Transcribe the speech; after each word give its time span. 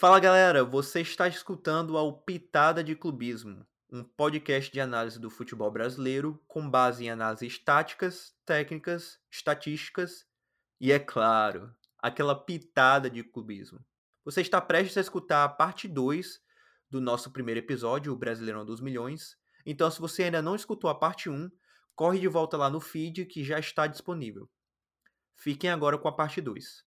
Fala 0.00 0.18
galera, 0.18 0.64
você 0.64 1.02
está 1.02 1.28
escutando 1.28 1.98
ao 1.98 2.22
Pitada 2.22 2.82
de 2.82 2.96
Clubismo, 2.96 3.66
um 3.92 4.02
podcast 4.02 4.72
de 4.72 4.80
análise 4.80 5.20
do 5.20 5.28
futebol 5.28 5.70
brasileiro 5.70 6.42
com 6.48 6.70
base 6.70 7.04
em 7.04 7.10
análises 7.10 7.58
táticas, 7.58 8.34
técnicas, 8.46 9.20
estatísticas 9.30 10.24
e, 10.80 10.90
é 10.90 10.98
claro, 10.98 11.70
aquela 11.98 12.34
pitada 12.34 13.10
de 13.10 13.22
clubismo. 13.22 13.84
Você 14.24 14.40
está 14.40 14.58
prestes 14.58 14.96
a 14.96 15.02
escutar 15.02 15.44
a 15.44 15.48
parte 15.50 15.86
2 15.86 16.40
do 16.88 16.98
nosso 16.98 17.30
primeiro 17.30 17.60
episódio, 17.60 18.14
o 18.14 18.16
Brasileirão 18.16 18.64
dos 18.64 18.80
Milhões. 18.80 19.36
Então, 19.66 19.90
se 19.90 20.00
você 20.00 20.22
ainda 20.22 20.40
não 20.40 20.56
escutou 20.56 20.88
a 20.88 20.94
parte 20.94 21.28
1, 21.28 21.50
corre 21.94 22.18
de 22.18 22.26
volta 22.26 22.56
lá 22.56 22.70
no 22.70 22.80
feed 22.80 23.26
que 23.26 23.44
já 23.44 23.58
está 23.58 23.86
disponível. 23.86 24.48
Fiquem 25.36 25.68
agora 25.68 25.98
com 25.98 26.08
a 26.08 26.12
parte 26.12 26.40
2. 26.40 26.88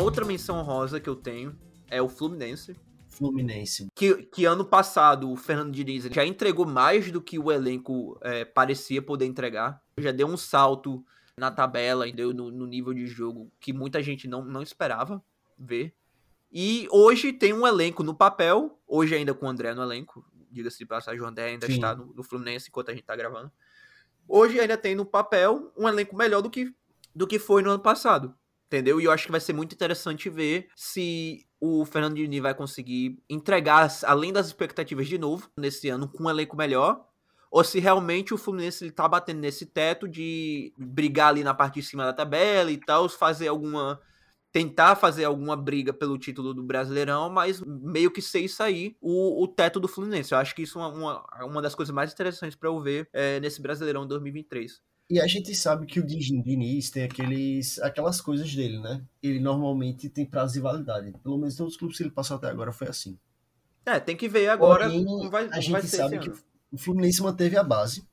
Outra 0.00 0.24
menção 0.24 0.62
rosa 0.62 1.00
que 1.00 1.08
eu 1.08 1.16
tenho 1.16 1.58
é 1.88 2.00
o 2.00 2.08
Fluminense. 2.08 2.76
Fluminense. 3.08 3.88
Que, 3.94 4.22
que 4.22 4.44
ano 4.44 4.64
passado 4.64 5.30
o 5.30 5.36
Fernando 5.36 5.72
Diniz 5.72 6.04
já 6.04 6.24
entregou 6.24 6.66
mais 6.66 7.10
do 7.10 7.20
que 7.20 7.38
o 7.38 7.50
elenco 7.50 8.18
é, 8.22 8.44
parecia 8.44 9.02
poder 9.02 9.26
entregar. 9.26 9.82
Já 9.98 10.12
deu 10.12 10.26
um 10.26 10.36
salto 10.36 11.04
na 11.36 11.50
tabela, 11.50 12.10
deu 12.10 12.32
no, 12.32 12.50
no, 12.50 12.66
nível 12.66 12.94
de 12.94 13.06
jogo 13.06 13.50
que 13.60 13.72
muita 13.72 14.02
gente 14.02 14.28
não, 14.28 14.44
não 14.44 14.62
esperava 14.62 15.22
ver. 15.58 15.94
E 16.52 16.88
hoje 16.90 17.32
tem 17.32 17.52
um 17.52 17.66
elenco 17.66 18.02
no 18.02 18.14
papel, 18.14 18.80
hoje 18.86 19.14
ainda 19.14 19.34
com 19.34 19.46
o 19.46 19.48
André 19.48 19.74
no 19.74 19.82
elenco, 19.82 20.24
diga-se 20.50 20.78
de 20.78 20.86
passagem, 20.86 21.20
o 21.20 21.26
André 21.26 21.46
ainda 21.46 21.66
Sim. 21.66 21.74
está 21.74 21.94
no, 21.94 22.06
no, 22.14 22.22
Fluminense 22.22 22.68
enquanto 22.68 22.88
a 22.88 22.92
gente 22.92 23.02
está 23.02 23.14
gravando. 23.14 23.52
Hoje 24.26 24.58
ainda 24.58 24.76
tem 24.76 24.94
no 24.94 25.04
papel 25.04 25.72
um 25.76 25.88
elenco 25.88 26.16
melhor 26.16 26.40
do 26.40 26.50
que, 26.50 26.74
do 27.14 27.26
que 27.26 27.38
foi 27.38 27.62
no 27.62 27.70
ano 27.70 27.82
passado 27.82 28.34
entendeu? 28.70 29.00
E 29.00 29.04
eu 29.04 29.10
acho 29.10 29.26
que 29.26 29.32
vai 29.32 29.40
ser 29.40 29.52
muito 29.52 29.74
interessante 29.74 30.30
ver 30.30 30.68
se 30.76 31.44
o 31.60 31.84
Fernando 31.84 32.14
Diniz 32.14 32.40
vai 32.40 32.54
conseguir 32.54 33.20
entregar 33.28 33.90
além 34.04 34.32
das 34.32 34.46
expectativas 34.46 35.08
de 35.08 35.18
novo 35.18 35.50
nesse 35.56 35.88
ano 35.88 36.08
com 36.08 36.24
um 36.24 36.30
elenco 36.30 36.56
melhor 36.56 37.04
ou 37.50 37.64
se 37.64 37.80
realmente 37.80 38.32
o 38.32 38.38
Fluminense 38.38 38.84
ele 38.84 38.92
tá 38.92 39.08
batendo 39.08 39.40
nesse 39.40 39.66
teto 39.66 40.06
de 40.06 40.72
brigar 40.78 41.30
ali 41.30 41.42
na 41.42 41.52
parte 41.52 41.80
de 41.80 41.82
cima 41.82 42.04
da 42.04 42.12
tabela 42.12 42.70
e 42.70 42.78
tal, 42.78 43.08
fazer 43.08 43.48
alguma 43.48 44.00
tentar 44.52 44.96
fazer 44.96 45.24
alguma 45.24 45.56
briga 45.56 45.92
pelo 45.92 46.18
título 46.18 46.52
do 46.52 46.62
Brasileirão, 46.62 47.30
mas 47.30 47.60
meio 47.60 48.10
que 48.10 48.18
isso 48.20 48.62
aí 48.62 48.96
o, 49.00 49.44
o 49.44 49.48
teto 49.48 49.78
do 49.78 49.86
Fluminense. 49.86 50.32
Eu 50.32 50.38
acho 50.38 50.54
que 50.54 50.62
isso 50.62 50.80
é 50.80 50.86
uma, 50.86 51.24
uma 51.42 51.62
das 51.62 51.74
coisas 51.74 51.94
mais 51.94 52.12
interessantes 52.12 52.56
para 52.56 52.68
eu 52.68 52.80
ver 52.80 53.08
é, 53.12 53.38
nesse 53.38 53.62
Brasileirão 53.62 54.06
2023. 54.06 54.80
E 55.10 55.20
a 55.20 55.26
gente 55.26 55.52
sabe 55.56 55.86
que 55.86 55.98
o 55.98 56.06
Diniz 56.06 56.88
tem 56.88 57.02
aqueles, 57.02 57.80
aquelas 57.80 58.20
coisas 58.20 58.54
dele, 58.54 58.78
né? 58.78 59.02
Ele 59.20 59.40
normalmente 59.40 60.08
tem 60.08 60.24
prazo 60.24 60.52
de 60.52 60.60
validade. 60.60 61.12
Pelo 61.20 61.36
menos 61.36 61.56
todos 61.56 61.72
os 61.72 61.78
clubes 61.78 61.96
que 61.96 62.04
ele 62.04 62.12
passou 62.12 62.36
até 62.36 62.48
agora 62.48 62.70
foi 62.70 62.86
assim. 62.86 63.18
É, 63.84 63.98
tem 63.98 64.16
que 64.16 64.28
ver 64.28 64.48
agora 64.48 64.84
Porém, 64.84 65.04
como 65.04 65.28
vai, 65.28 65.46
como 65.46 65.56
a 65.56 65.60
gente 65.60 65.88
sabe 65.88 66.20
que 66.20 66.30
o 66.70 66.78
Fluminense 66.78 67.20
manteve 67.20 67.56
a 67.56 67.64
base 67.64 68.06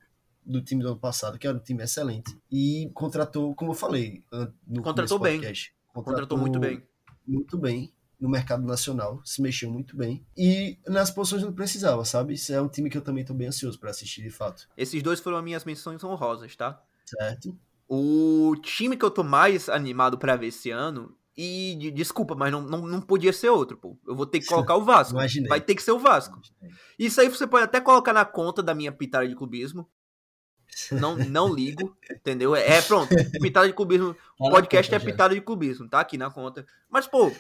do 0.44 0.59
time 0.59 0.81
do 0.81 0.88
ano 0.88 1.00
passado, 1.00 1.38
que 1.38 1.45
era 1.45 1.56
um 1.56 1.59
time 1.59 1.84
excelente, 1.84 2.36
e 2.52 2.90
contratou, 2.95 3.53
como 3.53 3.72
eu 3.72 3.75
falei, 3.75 4.23
no 4.66 4.81
contratou 4.81 5.20
bem. 5.20 5.36
Podcast, 5.40 5.75
contratou, 5.94 6.14
contratou 6.14 6.38
muito 6.40 6.59
bem. 6.59 6.81
Muito 7.28 7.58
bem 7.59 7.94
no 8.20 8.28
mercado 8.28 8.66
nacional, 8.66 9.22
se 9.23 9.42
mexeu 9.42 9.70
muito 9.70 9.95
bem. 9.95 10.25
E 10.36 10.80
nas 10.88 11.12
posições 11.12 11.44
não 11.44 11.53
precisava, 11.53 12.03
sabe? 12.03 12.34
Isso 12.34 12.52
é 12.52 12.59
um 12.59 12.68
time 12.68 12.90
que 12.90 12.98
eu 12.98 13.02
também 13.03 13.23
tô 13.23 13.34
bem 13.34 13.48
ansioso 13.48 13.80
para 13.80 13.92
assistir, 13.92 14.23
de 14.23 14.31
fato. 14.31 14.68
Esses 14.75 15.03
dois 15.03 15.20
foram 15.20 15.38
as 15.38 15.44
minhas 15.44 15.64
menções 15.64 16.03
honrosas, 16.03 16.56
tá? 16.56 16.81
Certo. 17.08 17.58
O 17.88 18.55
time 18.61 18.97
que 18.97 19.05
eu 19.05 19.11
tô 19.11 19.23
mais 19.23 19.69
animado 19.69 20.17
para 20.17 20.36
ver 20.36 20.47
esse 20.47 20.69
ano, 20.69 21.16
e 21.38 21.75
de, 21.79 21.91
desculpa, 21.91 22.35
mas 22.35 22.51
não, 22.51 22.62
não, 22.62 22.81
não 22.85 23.00
podia 23.00 23.31
ser 23.31 23.50
outro, 23.50 23.78
pô. 23.78 23.97
Eu 24.07 24.16
vou 24.16 24.25
ter 24.25 24.40
que 24.40 24.47
colocar 24.47 24.75
o 24.75 24.84
Vasco. 24.84 25.13
Imaginei. 25.13 25.47
Vai 25.47 25.62
ter 25.62 25.75
que 25.75 25.84
ser 25.84 25.91
o 25.91 26.00
Vasco. 26.00 26.40
Imaginei. 26.40 26.81
Isso 26.97 27.22
aí 27.22 27.29
você 27.29 27.45
pode 27.45 27.63
até 27.63 27.79
colocar 27.79 28.12
na 28.12 28.25
conta 28.25 28.63
da 28.63 28.73
minha 28.73 28.91
pitada 28.91 29.28
de 29.28 29.35
clubismo. 29.35 29.88
Não, 30.91 31.16
não 31.16 31.53
ligo, 31.53 31.95
entendeu? 32.12 32.56
É, 32.56 32.78
é 32.78 32.81
pronto, 32.81 33.09
pitada 33.41 33.68
de 33.68 33.74
clubismo. 33.74 34.16
O 34.39 34.50
podcast 34.51 34.94
é 34.94 35.00
pitada 35.00 35.34
de 35.34 35.41
clubismo, 35.41 35.89
tá 35.89 36.00
aqui 36.00 36.18
na 36.18 36.29
conta. 36.29 36.66
Mas, 36.89 37.07
pô, 37.07 37.31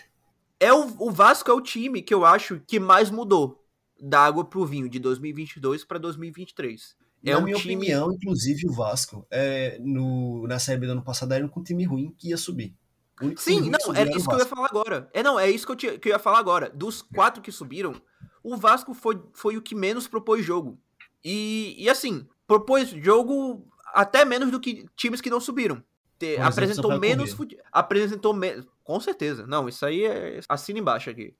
é 0.59 0.73
o, 0.73 0.95
o 0.99 1.11
Vasco 1.11 1.51
é 1.51 1.53
o 1.53 1.61
time 1.61 2.01
que 2.01 2.13
eu 2.13 2.25
acho 2.25 2.59
que 2.65 2.79
mais 2.79 3.11
mudou 3.11 3.63
da 3.99 4.21
água 4.21 4.43
pro 4.43 4.65
vinho 4.65 4.89
de 4.89 4.97
2022 4.99 5.83
para 5.83 5.99
2023. 5.99 6.95
É 7.27 7.33
Na 7.33 7.39
um 7.39 7.43
minha 7.43 7.57
time... 7.57 7.75
opinião, 7.75 8.11
inclusive 8.11 8.67
o 8.67 8.73
Vasco 8.73 9.25
é, 9.29 9.77
no, 9.79 10.47
na 10.47 10.59
Série 10.59 10.79
B 10.79 10.85
do 10.87 10.93
ano 10.93 11.03
passado 11.03 11.33
era 11.33 11.47
com 11.47 11.59
um 11.59 11.63
time 11.63 11.83
ruim 11.83 12.13
que 12.17 12.29
ia 12.29 12.37
subir. 12.37 12.75
Sim, 13.35 13.71
não, 13.71 13.95
era 13.95 14.15
isso 14.15 14.27
que 14.27 14.35
eu 14.35 14.39
ia 14.39 14.45
falar 14.45 14.67
agora. 14.67 15.09
É, 15.11 15.23
não, 15.23 15.39
é 15.39 15.49
isso 15.49 15.65
que 15.65 15.71
eu, 15.71 15.75
te, 15.75 15.97
que 15.97 16.09
eu 16.09 16.13
ia 16.13 16.19
falar 16.19 16.37
agora. 16.37 16.69
Dos 16.69 17.01
quatro 17.01 17.41
que 17.41 17.51
subiram, 17.51 17.99
o 18.43 18.55
Vasco 18.55 18.93
foi, 18.93 19.21
foi 19.33 19.57
o 19.57 19.61
que 19.61 19.73
menos 19.73 20.07
propôs 20.07 20.45
jogo. 20.45 20.79
E, 21.23 21.75
e 21.77 21.89
assim, 21.89 22.27
propôs 22.45 22.89
jogo 22.89 23.67
até 23.93 24.23
menos 24.23 24.51
do 24.51 24.59
que 24.59 24.85
times 24.95 25.19
que 25.19 25.29
não 25.29 25.41
subiram. 25.41 25.83
Te, 26.19 26.37
apresentou 26.37 26.99
menos. 26.99 27.35
Apresentou 27.71 28.33
menos. 28.33 28.65
Com 28.83 28.99
certeza. 28.99 29.45
Não, 29.47 29.67
isso 29.67 29.85
aí 29.85 30.05
é. 30.05 30.39
Assina 30.47 30.79
embaixo 30.79 31.09
aqui. 31.09 31.35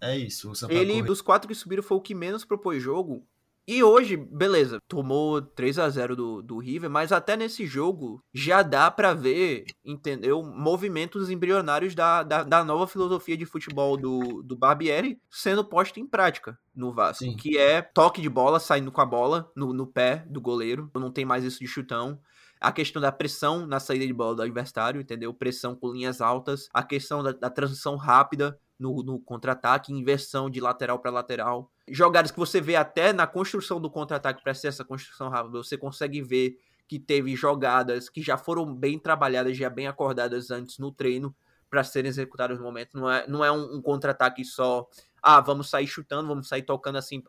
É 0.00 0.16
isso. 0.16 0.52
Ele, 0.68 1.02
dos 1.02 1.20
quatro 1.20 1.46
que 1.48 1.54
subiram, 1.54 1.82
foi 1.82 1.96
o 1.96 2.00
que 2.00 2.14
menos 2.14 2.44
propôs 2.44 2.82
jogo. 2.82 3.26
E 3.68 3.82
hoje, 3.82 4.16
beleza, 4.16 4.80
tomou 4.86 5.42
3 5.42 5.78
a 5.80 5.88
0 5.88 6.14
do, 6.14 6.42
do 6.42 6.58
River, 6.58 6.88
mas 6.88 7.10
até 7.10 7.36
nesse 7.36 7.66
jogo 7.66 8.22
já 8.32 8.62
dá 8.62 8.90
para 8.90 9.12
ver, 9.12 9.64
entendeu? 9.84 10.40
Movimentos 10.42 11.30
embrionários 11.30 11.92
da, 11.92 12.22
da, 12.22 12.44
da, 12.44 12.62
nova 12.62 12.86
filosofia 12.86 13.36
de 13.36 13.44
futebol 13.44 13.96
do, 13.96 14.40
do 14.42 14.56
Barbieri 14.56 15.20
sendo 15.28 15.64
posta 15.64 15.98
em 15.98 16.06
prática 16.06 16.56
no 16.74 16.92
Vasco. 16.92 17.24
Sim. 17.24 17.36
Que 17.36 17.58
é 17.58 17.82
toque 17.82 18.22
de 18.22 18.28
bola, 18.28 18.60
saindo 18.60 18.92
com 18.92 19.00
a 19.00 19.06
bola 19.06 19.50
no, 19.56 19.72
no 19.72 19.86
pé 19.86 20.24
do 20.28 20.40
goleiro. 20.40 20.88
Não 20.94 21.10
tem 21.10 21.24
mais 21.24 21.42
isso 21.42 21.58
de 21.58 21.66
chutão 21.66 22.20
a 22.60 22.72
questão 22.72 23.00
da 23.02 23.12
pressão 23.12 23.66
na 23.66 23.78
saída 23.78 24.06
de 24.06 24.12
bola 24.12 24.36
do 24.36 24.42
adversário, 24.42 25.00
entendeu? 25.00 25.32
Pressão 25.34 25.74
com 25.74 25.92
linhas 25.92 26.20
altas, 26.20 26.68
a 26.72 26.82
questão 26.82 27.22
da, 27.22 27.32
da 27.32 27.50
transição 27.50 27.96
rápida 27.96 28.58
no, 28.78 29.02
no 29.02 29.18
contra-ataque, 29.20 29.92
inversão 29.92 30.48
de 30.48 30.60
lateral 30.60 30.98
para 30.98 31.10
lateral. 31.10 31.70
Jogadas 31.88 32.30
que 32.30 32.38
você 32.38 32.60
vê 32.60 32.74
até 32.76 33.12
na 33.12 33.26
construção 33.26 33.80
do 33.80 33.90
contra-ataque 33.90 34.42
para 34.42 34.54
ser 34.54 34.68
essa 34.68 34.84
construção 34.84 35.28
rápida, 35.28 35.58
você 35.58 35.76
consegue 35.76 36.20
ver 36.20 36.58
que 36.88 36.98
teve 36.98 37.34
jogadas 37.34 38.08
que 38.08 38.22
já 38.22 38.36
foram 38.36 38.74
bem 38.74 38.98
trabalhadas, 38.98 39.56
já 39.56 39.68
bem 39.68 39.86
acordadas 39.86 40.50
antes 40.50 40.78
no 40.78 40.92
treino 40.92 41.34
para 41.68 41.82
serem 41.82 42.08
executadas 42.08 42.58
no 42.58 42.64
momento. 42.64 42.94
Não 42.94 43.10
é, 43.10 43.26
não 43.26 43.44
é 43.44 43.50
um, 43.50 43.76
um 43.76 43.82
contra-ataque 43.82 44.44
só, 44.44 44.88
ah, 45.22 45.40
vamos 45.40 45.68
sair 45.68 45.86
chutando, 45.86 46.28
vamos 46.28 46.48
sair 46.48 46.62
tocando 46.62 46.96
assim 46.96 47.22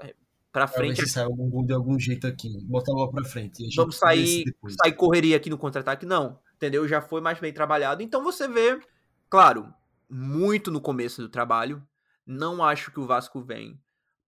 pra 0.51 0.67
frente. 0.67 1.01
Se 1.01 1.09
sai 1.09 1.23
algum 1.23 1.49
gol 1.49 1.65
de 1.65 1.73
algum 1.73 1.99
jeito 1.99 2.27
aqui, 2.27 2.63
botar 2.65 2.93
logo 2.93 3.13
pra 3.13 3.23
frente. 3.23 3.67
Vamos 3.75 3.97
sair, 3.97 4.43
sair 4.81 4.93
correria 4.93 5.37
aqui 5.37 5.49
no 5.49 5.57
contra-ataque? 5.57 6.05
Não, 6.05 6.39
entendeu? 6.55 6.87
Já 6.87 7.01
foi 7.01 7.21
mais 7.21 7.39
bem 7.39 7.51
trabalhado. 7.53 8.01
Então 8.01 8.23
você 8.23 8.47
vê, 8.47 8.79
claro, 9.29 9.73
muito 10.09 10.71
no 10.71 10.81
começo 10.81 11.21
do 11.21 11.29
trabalho. 11.29 11.81
Não 12.25 12.63
acho 12.63 12.91
que 12.91 12.99
o 12.99 13.05
Vasco 13.05 13.41
vem 13.41 13.79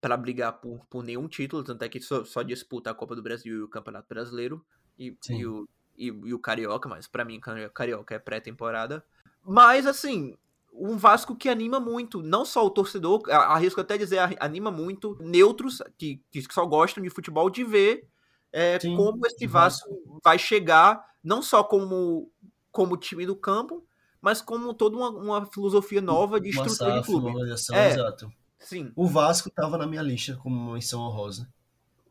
para 0.02 0.16
brigar 0.16 0.54
por, 0.54 0.86
por 0.86 1.04
nenhum 1.04 1.28
título, 1.28 1.64
tanto 1.64 1.84
é 1.84 1.90
que 1.90 2.00
só, 2.00 2.24
só 2.24 2.42
disputa 2.42 2.90
a 2.90 2.94
Copa 2.94 3.16
do 3.16 3.22
Brasil 3.22 3.58
e 3.58 3.62
o 3.62 3.68
Campeonato 3.68 4.08
Brasileiro 4.08 4.66
e, 4.98 5.16
e 5.30 5.46
o, 5.46 5.68
e, 5.98 6.08
e, 6.08 6.34
o 6.34 6.40
Carioca, 6.40 6.88
mas 6.88 7.08
para 7.08 7.26
mim 7.26 7.40
Carioca 7.74 8.16
é 8.16 8.20
pré-temporada. 8.20 9.04
Mas 9.44 9.86
assim, 9.86 10.36
um 10.74 10.98
Vasco 10.98 11.36
que 11.36 11.50
anima 11.50 11.80
muito, 11.80 12.22
não 12.22 12.46
só 12.46 12.66
o 12.66 12.70
torcedor, 12.70 13.24
arrisco 13.30 13.82
até 13.82 13.98
dizer, 13.98 14.20
anima 14.40 14.72
muito 14.72 15.18
neutros 15.20 15.82
que, 15.98 16.22
que 16.32 16.42
só 16.52 16.66
gostam 16.66 17.04
de 17.04 17.10
futebol 17.10 17.50
de 17.50 17.64
ver 17.64 18.08
é, 18.52 18.80
Sim, 18.80 18.96
como 18.96 19.26
esse 19.28 19.46
Vasco 19.46 20.20
vai 20.24 20.40
chegar, 20.40 21.06
não 21.24 21.42
só 21.42 21.64
como, 21.64 22.32
como 22.72 22.98
time 22.98 23.26
do 23.26 23.36
campo, 23.36 23.86
mas 24.22 24.42
como 24.42 24.74
toda 24.74 24.98
uma, 24.98 25.10
uma 25.10 25.46
filosofia 25.46 26.02
nova 26.02 26.40
de 26.40 26.50
uma 26.52 26.66
estrutura 26.66 27.00
de 27.00 27.06
clube. 27.06 27.34
É, 27.74 27.92
exato. 27.92 28.32
Sim. 28.60 28.92
O 28.96 29.08
Vasco 29.08 29.50
estava 29.50 29.78
na 29.78 29.88
minha 29.88 30.02
lista 30.02 30.36
como 30.36 30.56
uma 30.56 30.74
menção 30.74 31.02
honrosa. 31.02 31.52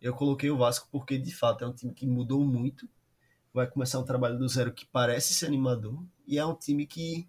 Eu 0.01 0.15
coloquei 0.15 0.51
o 0.51 0.57
Vasco 0.57 0.89
porque, 0.91 1.19
de 1.19 1.35
fato, 1.35 1.65
é 1.65 1.67
um 1.67 1.73
time 1.73 1.93
que 1.93 2.07
mudou 2.07 2.45
muito. 2.45 2.89
Vai 3.53 3.67
começar 3.67 3.99
um 3.99 4.05
trabalho 4.05 4.39
do 4.39 4.49
zero 4.49 4.73
que 4.73 4.87
parece 4.87 5.35
ser 5.35 5.47
animador. 5.47 6.03
E 6.27 6.39
é 6.39 6.47
um 6.47 6.55
time 6.55 6.87
que 6.87 7.29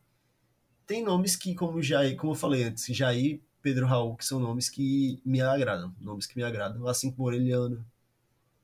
tem 0.86 1.04
nomes 1.04 1.36
que, 1.36 1.54
como 1.56 1.81
Jair, 1.81 2.16
como 2.16 2.31
eu 2.31 2.36
falei 2.36 2.63
antes, 2.63 2.86
Jair, 2.95 3.42
Pedro 3.62 3.86
Raul, 3.86 4.16
que 4.16 4.25
são 4.25 4.39
nomes 4.39 4.69
que 4.69 5.21
me 5.25 5.42
agradam. 5.42 5.94
Nomes 6.00 6.25
que 6.25 6.36
me 6.36 6.44
agradam. 6.44 6.88
Assim 6.88 7.12
como 7.12 7.27
Aureliano. 7.27 7.86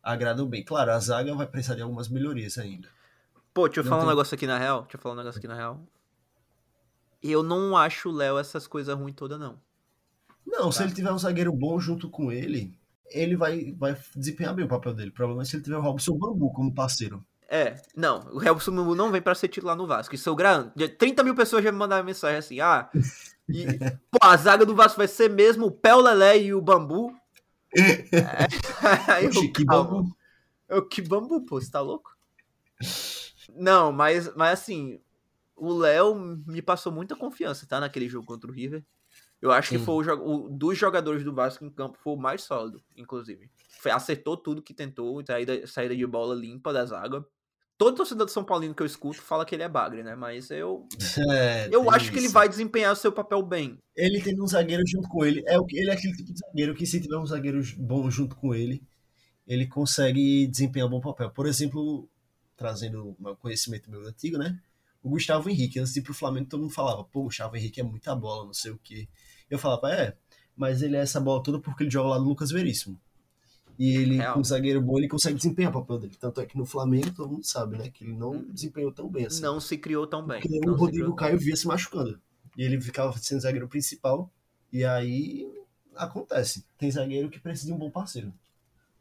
Agradam 0.02 0.48
bem. 0.48 0.63
Claro, 0.63 0.92
a 0.92 1.00
zaga 1.00 1.34
vai 1.34 1.48
precisar 1.48 1.75
de 1.75 1.81
algumas 1.81 2.07
melhorias 2.07 2.57
ainda. 2.57 2.88
Pô, 3.54 3.68
deixa 3.68 3.80
eu 3.80 3.84
não 3.84 3.90
falar 3.90 4.02
tem... 4.02 4.07
um 4.07 4.12
negócio 4.12 4.36
aqui 4.36 4.46
na 4.46 4.57
real. 4.57 4.81
Deixa 4.84 4.98
eu 4.98 5.02
falar 5.02 5.16
um 5.16 5.18
negócio 5.18 5.40
aqui 5.40 5.48
na 5.48 5.56
real. 5.56 5.81
Eu 7.24 7.42
não 7.42 7.75
acho 7.75 8.10
o 8.10 8.12
Léo 8.12 8.38
essas 8.38 8.68
coisas 8.68 8.96
ruins 8.96 9.16
todas, 9.16 9.40
não. 9.40 9.60
Não, 10.45 10.65
tá. 10.65 10.71
se 10.71 10.83
ele 10.83 10.94
tiver 10.94 11.12
um 11.12 11.18
zagueiro 11.18 11.51
bom 11.51 11.80
junto 11.80 12.09
com 12.09 12.31
ele, 12.31 12.77
ele 13.09 13.36
vai, 13.36 13.74
vai 13.77 13.97
desempenhar 14.15 14.53
bem 14.53 14.65
o 14.65 14.69
papel 14.69 14.94
dele. 14.94 15.09
O 15.09 15.13
problema 15.13 15.42
é 15.42 15.45
se 15.45 15.56
ele 15.56 15.63
tiver 15.63 15.77
o 15.77 15.81
Robson 15.81 16.18
Bambu 16.18 16.51
como 16.51 16.74
parceiro. 16.74 17.25
É, 17.47 17.80
não, 17.95 18.27
o 18.31 18.39
Robson 18.39 18.71
Bambu 18.71 18.95
não 18.95 19.12
vem 19.12 19.21
para 19.21 19.36
ser 19.36 19.47
titular 19.47 19.75
no 19.75 19.86
Vasco. 19.86 20.15
Isso 20.15 20.27
eu 20.27 20.36
garanto. 20.36 20.74
30 20.97 21.24
mil 21.24 21.36
pessoas 21.36 21.63
já 21.63 21.71
me 21.71 21.77
mandaram 21.77 22.03
mensagem 22.03 22.38
assim: 22.38 22.59
ah, 22.59 22.89
e, 23.47 23.65
pô, 24.09 24.18
a 24.21 24.36
zaga 24.36 24.65
do 24.65 24.75
Vasco 24.75 24.97
vai 24.97 25.07
ser 25.07 25.30
mesmo 25.30 25.68
o 25.68 25.71
Pé, 25.71 25.94
o 25.94 26.01
Lelé 26.01 26.39
e 26.39 26.53
o 26.53 26.62
Bambu. 26.62 27.15
é, 27.75 29.27
Oxi, 29.27 29.45
eu, 29.45 29.53
que 29.53 29.65
calma. 29.65 29.83
bambu. 29.83 30.18
Eu, 30.68 30.88
que 30.88 31.01
bambu, 31.01 31.42
pô, 31.45 31.62
você 31.62 31.69
tá 31.69 31.81
louco? 31.81 32.15
Não, 33.56 33.92
mas, 33.92 34.33
mas 34.36 34.59
assim, 34.59 35.00
o 35.56 35.71
Léo 35.74 36.15
me 36.47 36.62
passou 36.62 36.92
muita 36.92 37.15
confiança, 37.15 37.68
tá? 37.68 37.80
Naquele 37.80 38.09
jogo 38.09 38.25
contra 38.25 38.50
o 38.50 38.53
River. 38.53 38.83
Eu 39.45 39.51
acho 39.51 39.69
que 39.69 39.77
Sim. 39.77 39.86
foi 39.86 40.07
o, 40.07 40.45
o 40.45 40.50
dos 40.50 40.75
jogadores 40.75 41.24
do 41.24 41.31
Vasco 41.31 41.63
em 41.63 41.69
campo 41.69 42.00
foi 42.03 42.13
o 42.13 42.18
mais 42.18 42.42
sólido, 42.42 42.81
inclusive. 42.97 43.47
Foi- 43.80 43.92
acertou 43.92 44.36
tudo 44.36 44.59
que 44.59 44.74
tentou, 44.74 45.24
saída, 45.24 45.68
saída 45.68 45.95
de 45.95 46.03
bola 46.07 46.33
limpa 46.33 46.74
da 46.74 46.83
zaga. 46.83 47.24
Todo 47.77 47.95
torcedor 47.95 48.25
de 48.25 48.31
São 48.31 48.44
Paulino 48.44 48.74
que 48.74 48.81
eu 48.81 48.88
escuto 48.88 49.21
fala 49.21 49.45
que 49.45 49.53
ele 49.53 49.62
é 49.62 49.69
bagre, 49.69 50.01
né? 50.01 50.15
Mas 50.15 50.50
eu, 50.50 50.88
É, 51.30 51.69
eu 51.71 51.92
acho 51.92 52.09
que 52.12 52.18
ele 52.18 52.25
isso. 52.25 52.33
vai 52.33 52.50
desempenhar 52.50 52.92
o 52.92 52.95
seu 52.95 53.12
papel 53.12 53.44
bem. 53.44 53.77
Ele 53.95 54.19
tem 54.19 54.42
um 54.42 54.47
zagueiro 54.47 54.81
junto 54.88 55.07
com 55.07 55.24
ele. 55.24 55.44
É, 55.45 55.59
o 55.59 55.65
que- 55.65 55.77
ele 55.77 55.92
é 55.92 55.94
aquele 55.94 56.15
tipo 56.15 56.33
de 56.33 56.39
zagueiro 56.39 56.74
que, 56.74 56.88
se 56.88 57.00
tiver 57.00 57.18
um 57.18 57.25
zagueiro 57.27 57.62
bom 57.77 58.09
junto 58.09 58.36
com 58.36 58.56
ele, 58.56 58.81
ele 59.45 59.68
consegue 59.68 60.47
desempenhar 60.47 60.88
um 60.88 60.92
bom 60.92 61.01
papel. 61.01 61.30
Por 61.30 61.45
exemplo, 61.45 62.09
trazendo 62.57 63.15
um 63.19 63.36
conhecimento 63.36 63.92
meu 63.92 64.01
antigo, 64.07 64.39
né? 64.39 64.59
O 65.03 65.09
Gustavo 65.12 65.47
Henrique, 65.51 65.77
antes 65.80 65.94
de 65.94 66.00
ir 66.00 66.01
pro 66.01 66.15
Flamengo, 66.15 66.50
todo 66.50 66.62
mundo 66.62 66.74
falava, 66.74 67.03
pô, 67.03 67.19
o 67.19 67.24
Gustavo 67.25 67.56
Henrique 67.56 67.80
é 67.80 67.83
muita 67.83 68.15
bola, 68.15 68.44
não 68.44 68.53
sei 68.56 68.71
o 68.71 68.80
quê. 68.83 69.07
Eu 69.50 69.59
falava, 69.59 69.92
é, 69.94 70.15
mas 70.56 70.81
ele 70.81 70.95
é 70.95 71.00
essa 71.01 71.19
bola 71.19 71.42
toda 71.44 71.59
porque 71.59 71.83
ele 71.83 71.92
joga 71.92 72.09
lá 72.09 72.19
no 72.19 72.27
Lucas 72.27 72.51
Veríssimo. 72.51 73.00
E 73.77 73.97
ele, 73.97 74.15
Real. 74.18 74.33
com 74.36 74.39
um 74.39 74.44
zagueiro 74.44 74.81
bom, 74.81 74.97
ele 74.97 75.07
consegue 75.09 75.36
desempenhar 75.36 75.69
o 75.69 75.81
papel 75.81 76.00
dele. 76.00 76.15
Tanto 76.18 76.39
é 76.39 76.45
que 76.45 76.57
no 76.57 76.65
Flamengo, 76.65 77.12
todo 77.13 77.30
mundo 77.30 77.44
sabe, 77.45 77.77
né? 77.77 77.89
Que 77.89 78.06
ele 78.06 78.13
não 78.13 78.31
Hum. 78.36 78.45
desempenhou 78.50 78.92
tão 78.92 79.09
bem 79.09 79.25
assim. 79.25 79.42
Não 79.42 79.59
se 79.59 79.77
criou 79.77 80.07
tão 80.07 80.25
bem. 80.25 80.39
Porque 80.42 80.59
não 80.62 80.74
o 80.74 80.77
Rodrigo 80.77 81.13
Caio 81.13 81.38
via 81.38 81.56
se 81.57 81.68
machucando. 81.68 82.19
E 82.57 82.63
ele 82.63 82.80
ficava 82.80 83.12
sendo 83.18 83.42
zagueiro 83.42 83.68
principal. 83.68 84.31
E 84.71 84.86
aí 84.86 85.45
acontece. 85.94 86.65
Tem 86.77 86.89
zagueiro 86.89 87.30
que 87.30 87.39
precisa 87.39 87.68
de 87.68 87.74
um 87.74 87.77
bom 87.77 87.92
parceiro. 87.92 88.33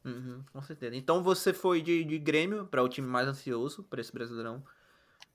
Uhum, 0.05 0.43
com 0.53 0.61
certeza. 0.61 0.97
Então 0.97 1.23
você 1.23 1.53
foi 1.53 1.81
de, 1.81 2.05
de 2.05 2.19
Grêmio 2.19 2.67
para 2.67 2.83
o 2.83 2.89
time 2.89 3.07
mais 3.07 3.29
ansioso 3.29 3.85
para 3.85 4.01
esse 4.01 4.13
Brasileirão. 4.13 4.63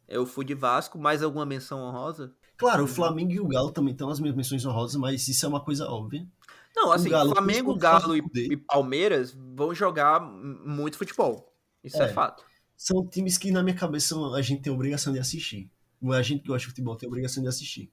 Eu 0.07 0.25
fui 0.25 0.43
de 0.43 0.53
Vasco, 0.53 0.97
mais 0.99 1.23
alguma 1.23 1.45
menção 1.45 1.79
honrosa? 1.81 2.33
Claro, 2.59 2.83
o. 2.83 2.87
Flamengo 2.87 3.31
e 3.31 3.39
o 3.39 3.47
Galo 3.47 3.71
também 3.71 3.93
estão 3.93 4.09
nas 4.09 4.19
minhas 4.19 4.35
menções 4.35 4.65
honrosas, 4.65 4.95
mas 4.97 5.27
isso 5.27 5.45
é 5.45 5.49
uma 5.49 5.63
coisa 5.63 5.87
óbvia. 5.87 6.27
Não, 6.75 6.91
assim, 6.91 7.09
Galo, 7.09 7.31
Flamengo, 7.31 7.75
Galo 7.75 8.15
e, 8.15 8.21
e 8.35 8.57
Palmeiras 8.57 9.35
vão 9.55 9.73
jogar 9.73 10.19
muito 10.21 10.97
futebol. 10.97 11.51
Isso 11.83 12.01
é, 12.01 12.05
É. 12.05 12.13
fato. 12.13 12.43
São 12.77 13.05
times 13.07 13.37
que, 13.37 13.51
na 13.51 13.63
minha 13.63 13.75
cabeça, 13.75 14.15
a 14.33 14.41
gente 14.41 14.61
tem 14.61 14.71
obrigação 14.71 15.11
de 15.11 15.19
assistir. 15.19 15.69
A 16.13 16.21
gente 16.21 16.41
que 16.41 16.47
gosta 16.47 16.59
de 16.59 16.67
futebol 16.67 16.95
tem 16.95 17.07
obrigação 17.09 17.41
de 17.41 17.49
assistir. 17.49 17.91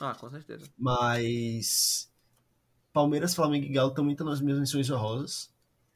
Ah, 0.00 0.14
com 0.14 0.28
certeza. 0.30 0.66
Mas 0.78 2.10
Palmeiras, 2.92 3.34
Flamengo 3.34 3.66
e 3.66 3.68
Galo 3.68 3.90
também 3.90 4.12
estão 4.12 4.26
nas 4.26 4.40
minhas 4.40 4.58
menções 4.58 4.90
honrosas, 4.90 5.50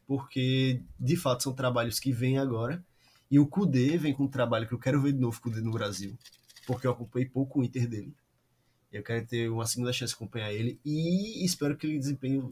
porque 0.07 0.83
de 0.99 1.17
fato 1.17 1.43
são 1.43 1.53
trabalhos 1.53 1.99
que 1.99 2.13
vêm 2.13 2.39
agora. 2.39 2.85
E 3.31 3.39
o 3.39 3.47
Kudê 3.47 3.97
vem 3.97 4.13
com 4.13 4.25
um 4.25 4.29
trabalho 4.29 4.67
que 4.67 4.75
eu 4.75 4.79
quero 4.79 5.01
ver 5.01 5.13
de 5.13 5.19
novo 5.21 5.41
Kudê 5.41 5.61
no 5.61 5.71
Brasil, 5.71 6.17
porque 6.73 6.87
eu 6.87 6.93
acompanhei 6.93 7.29
pouco 7.29 7.61
o 7.61 7.65
Inter 7.65 7.89
dele. 7.89 8.15
Eu 8.93 9.03
quero 9.03 9.27
ter 9.27 9.49
uma 9.51 9.67
segunda 9.67 9.93
chance 9.93 10.13
de 10.13 10.17
acompanhar 10.17 10.53
ele 10.53 10.81
e 10.85 11.45
espero 11.45 11.77
que 11.77 11.87
ele 11.87 11.99
desempenhe 11.99 12.43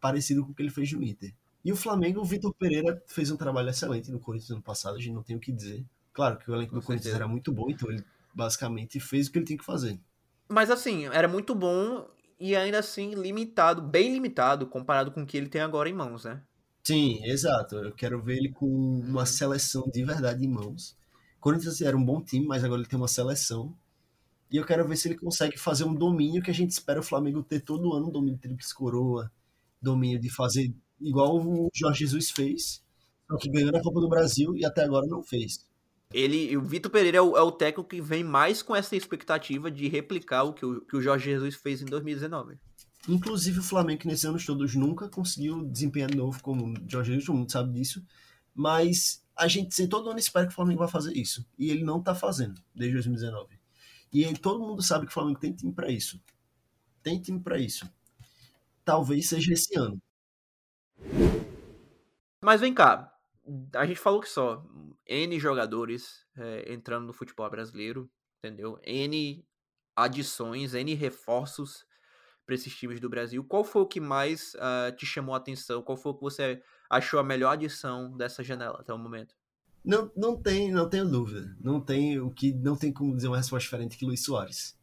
parecido 0.00 0.44
com 0.44 0.52
o 0.52 0.54
que 0.54 0.62
ele 0.62 0.70
fez 0.70 0.92
no 0.92 1.02
Inter. 1.02 1.34
E 1.64 1.72
o 1.72 1.76
Flamengo, 1.76 2.20
o 2.20 2.24
Vitor 2.24 2.54
Pereira 2.54 3.02
fez 3.06 3.30
um 3.30 3.36
trabalho 3.36 3.68
excelente 3.70 4.10
no 4.10 4.20
Corinthians 4.20 4.50
ano 4.52 4.62
passado, 4.62 4.96
a 4.96 5.00
gente 5.00 5.12
não 5.14 5.22
tem 5.22 5.36
o 5.36 5.40
que 5.40 5.52
dizer. 5.52 5.84
Claro 6.12 6.38
que 6.38 6.50
o 6.50 6.54
elenco 6.54 6.74
do 6.74 6.82
Corinthians 6.82 7.14
era 7.14 7.28
muito 7.28 7.52
bom, 7.52 7.70
então 7.70 7.90
ele 7.90 8.04
basicamente 8.34 9.00
fez 9.00 9.28
o 9.28 9.32
que 9.32 9.38
ele 9.38 9.46
tem 9.46 9.56
que 9.56 9.64
fazer. 9.64 9.98
Mas 10.48 10.70
assim, 10.70 11.06
era 11.06 11.28
muito 11.28 11.54
bom 11.54 12.08
e 12.38 12.54
ainda 12.56 12.78
assim 12.78 13.14
limitado, 13.14 13.82
bem 13.82 14.12
limitado 14.12 14.66
comparado 14.66 15.10
com 15.12 15.22
o 15.22 15.26
que 15.26 15.36
ele 15.36 15.48
tem 15.48 15.60
agora 15.60 15.88
em 15.88 15.94
mãos, 15.94 16.24
né? 16.24 16.42
Sim, 16.82 17.22
exato. 17.24 17.76
Eu 17.76 17.92
quero 17.92 18.22
ver 18.22 18.36
ele 18.38 18.50
com 18.50 18.66
uma 18.66 19.20
Uhum. 19.20 19.26
seleção 19.26 19.88
de 19.92 20.04
verdade 20.04 20.44
em 20.44 20.48
mãos. 20.48 20.96
Corinthians 21.46 21.80
era 21.80 21.96
um 21.96 22.04
bom 22.04 22.20
time, 22.20 22.44
mas 22.44 22.64
agora 22.64 22.80
ele 22.80 22.88
tem 22.88 22.98
uma 22.98 23.06
seleção. 23.06 23.72
E 24.50 24.56
eu 24.56 24.66
quero 24.66 24.84
ver 24.88 24.96
se 24.96 25.06
ele 25.06 25.16
consegue 25.16 25.56
fazer 25.56 25.84
um 25.84 25.94
domínio 25.94 26.42
que 26.42 26.50
a 26.50 26.54
gente 26.54 26.72
espera 26.72 26.98
o 26.98 27.04
Flamengo 27.04 27.40
ter 27.40 27.60
todo 27.60 27.94
ano, 27.94 28.08
um 28.08 28.10
domínio 28.10 28.34
de 28.34 28.42
tríplice 28.42 28.74
coroa, 28.74 29.30
domínio 29.80 30.18
de 30.18 30.28
fazer 30.28 30.74
igual 31.00 31.36
o 31.36 31.68
Jorge 31.72 32.00
Jesus 32.00 32.30
fez, 32.30 32.82
só 33.30 33.36
que 33.36 33.48
ganhou 33.48 33.70
na 33.70 33.80
Copa 33.80 34.00
do 34.00 34.08
Brasil 34.08 34.56
e 34.56 34.64
até 34.64 34.82
agora 34.82 35.06
não 35.06 35.22
fez. 35.22 35.64
Ele, 36.12 36.56
o 36.56 36.62
Vitor 36.62 36.90
Pereira 36.90 37.18
é 37.18 37.22
o, 37.22 37.36
é 37.36 37.42
o 37.42 37.52
técnico 37.52 37.88
que 37.88 38.00
vem 38.00 38.24
mais 38.24 38.60
com 38.60 38.74
essa 38.74 38.96
expectativa 38.96 39.70
de 39.70 39.86
replicar 39.86 40.42
o 40.42 40.52
que 40.52 40.66
o, 40.66 40.80
que 40.80 40.96
o 40.96 41.00
Jorge 41.00 41.30
Jesus 41.30 41.54
fez 41.54 41.80
em 41.80 41.84
2019. 41.84 42.58
Inclusive 43.08 43.60
o 43.60 43.62
Flamengo, 43.62 44.02
nesses 44.06 44.24
anos 44.24 44.44
todos 44.44 44.74
nunca 44.74 45.08
conseguiu 45.08 45.64
desempenhar 45.64 46.10
de 46.10 46.16
novo 46.16 46.42
como 46.42 46.72
o 46.72 46.74
Jorge 46.90 47.12
Jesus, 47.12 47.26
todo 47.26 47.36
mundo 47.36 47.52
sabe 47.52 47.72
disso. 47.72 48.04
Mas 48.52 49.24
a 49.36 49.46
gente 49.46 49.74
sem 49.74 49.88
todo 49.88 50.08
ano 50.08 50.18
espera 50.18 50.46
que 50.46 50.52
o 50.52 50.54
Flamengo 50.56 50.80
vai 50.80 50.88
fazer 50.88 51.14
isso. 51.14 51.46
E 51.58 51.70
ele 51.70 51.84
não 51.84 52.02
tá 52.02 52.14
fazendo 52.14 52.62
desde 52.74 52.94
2019. 52.94 53.60
E 54.12 54.24
aí 54.24 54.36
todo 54.36 54.64
mundo 54.64 54.82
sabe 54.82 55.04
que 55.04 55.10
o 55.10 55.14
Flamengo 55.14 55.38
tem 55.38 55.52
time 55.52 55.72
para 55.72 55.90
isso. 55.90 56.22
Tem 57.02 57.20
time 57.20 57.38
para 57.40 57.58
isso. 57.58 57.88
Talvez 58.84 59.28
seja 59.28 59.52
esse 59.52 59.78
ano. 59.78 60.00
Mas 62.42 62.60
vem 62.60 62.72
cá, 62.72 63.12
a 63.74 63.84
gente 63.84 64.00
falou 64.00 64.20
que 64.20 64.28
só 64.28 64.64
N 65.06 65.38
jogadores 65.38 66.24
é, 66.36 66.72
entrando 66.72 67.06
no 67.06 67.12
futebol 67.12 67.48
brasileiro, 67.50 68.10
entendeu? 68.38 68.78
N 68.84 69.44
adições, 69.94 70.74
N 70.74 70.94
reforços 70.94 71.84
para 72.46 72.54
esses 72.54 72.74
times 72.74 73.00
do 73.00 73.10
Brasil. 73.10 73.44
Qual 73.44 73.64
foi 73.64 73.82
o 73.82 73.86
que 73.86 74.00
mais 74.00 74.54
ah, 74.60 74.92
te 74.96 75.04
chamou 75.04 75.34
a 75.34 75.38
atenção? 75.38 75.82
Qual 75.82 75.98
foi 75.98 76.12
o 76.12 76.14
que 76.14 76.22
você 76.22 76.62
achou 76.90 77.20
a 77.20 77.24
melhor 77.24 77.52
adição 77.52 78.16
dessa 78.16 78.42
janela 78.42 78.78
até 78.80 78.92
o 78.92 78.98
momento? 78.98 79.34
Não, 79.84 80.10
não 80.16 80.36
tem, 80.36 80.70
não 80.72 80.88
tenho 80.88 81.08
dúvida. 81.08 81.54
Não 81.60 81.80
tem 81.80 82.18
o 82.18 82.30
que 82.30 82.52
não 82.52 82.76
tem 82.76 82.92
como 82.92 83.14
dizer 83.14 83.28
uma 83.28 83.36
resposta 83.36 83.64
diferente 83.64 83.96
que 83.96 84.04
Luiz 84.04 84.24
Soares. 84.24 84.76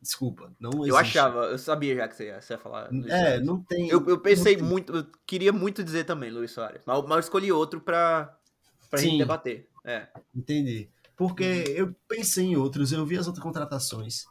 Desculpa, 0.00 0.52
não 0.60 0.70
existe. 0.70 0.88
Eu 0.88 0.96
achava, 0.96 1.44
eu 1.46 1.58
sabia 1.58 1.96
já 1.96 2.08
que 2.08 2.14
você 2.16 2.26
ia, 2.28 2.40
você 2.40 2.52
ia 2.54 2.58
falar. 2.58 2.88
Luiz 2.90 3.06
É, 3.12 3.20
Soares. 3.24 3.46
não 3.46 3.62
tem. 3.62 3.88
Eu, 3.88 4.06
eu 4.06 4.18
pensei 4.20 4.56
muito, 4.56 4.94
eu 4.94 5.06
queria 5.26 5.52
muito 5.52 5.82
dizer 5.84 6.04
também 6.04 6.30
Luiz 6.30 6.52
Soares, 6.52 6.82
mas, 6.86 7.02
mas 7.02 7.10
eu 7.12 7.18
escolhi 7.20 7.52
outro 7.52 7.80
pra, 7.80 8.34
pra 8.88 9.00
gente 9.00 9.18
debater. 9.18 9.68
É. 9.84 10.06
Entendi. 10.34 10.90
Porque 11.16 11.42
eu 11.68 11.94
pensei 12.08 12.44
em 12.46 12.56
outros, 12.56 12.92
eu 12.92 13.04
vi 13.04 13.16
as 13.18 13.26
outras 13.26 13.42
contratações. 13.42 14.24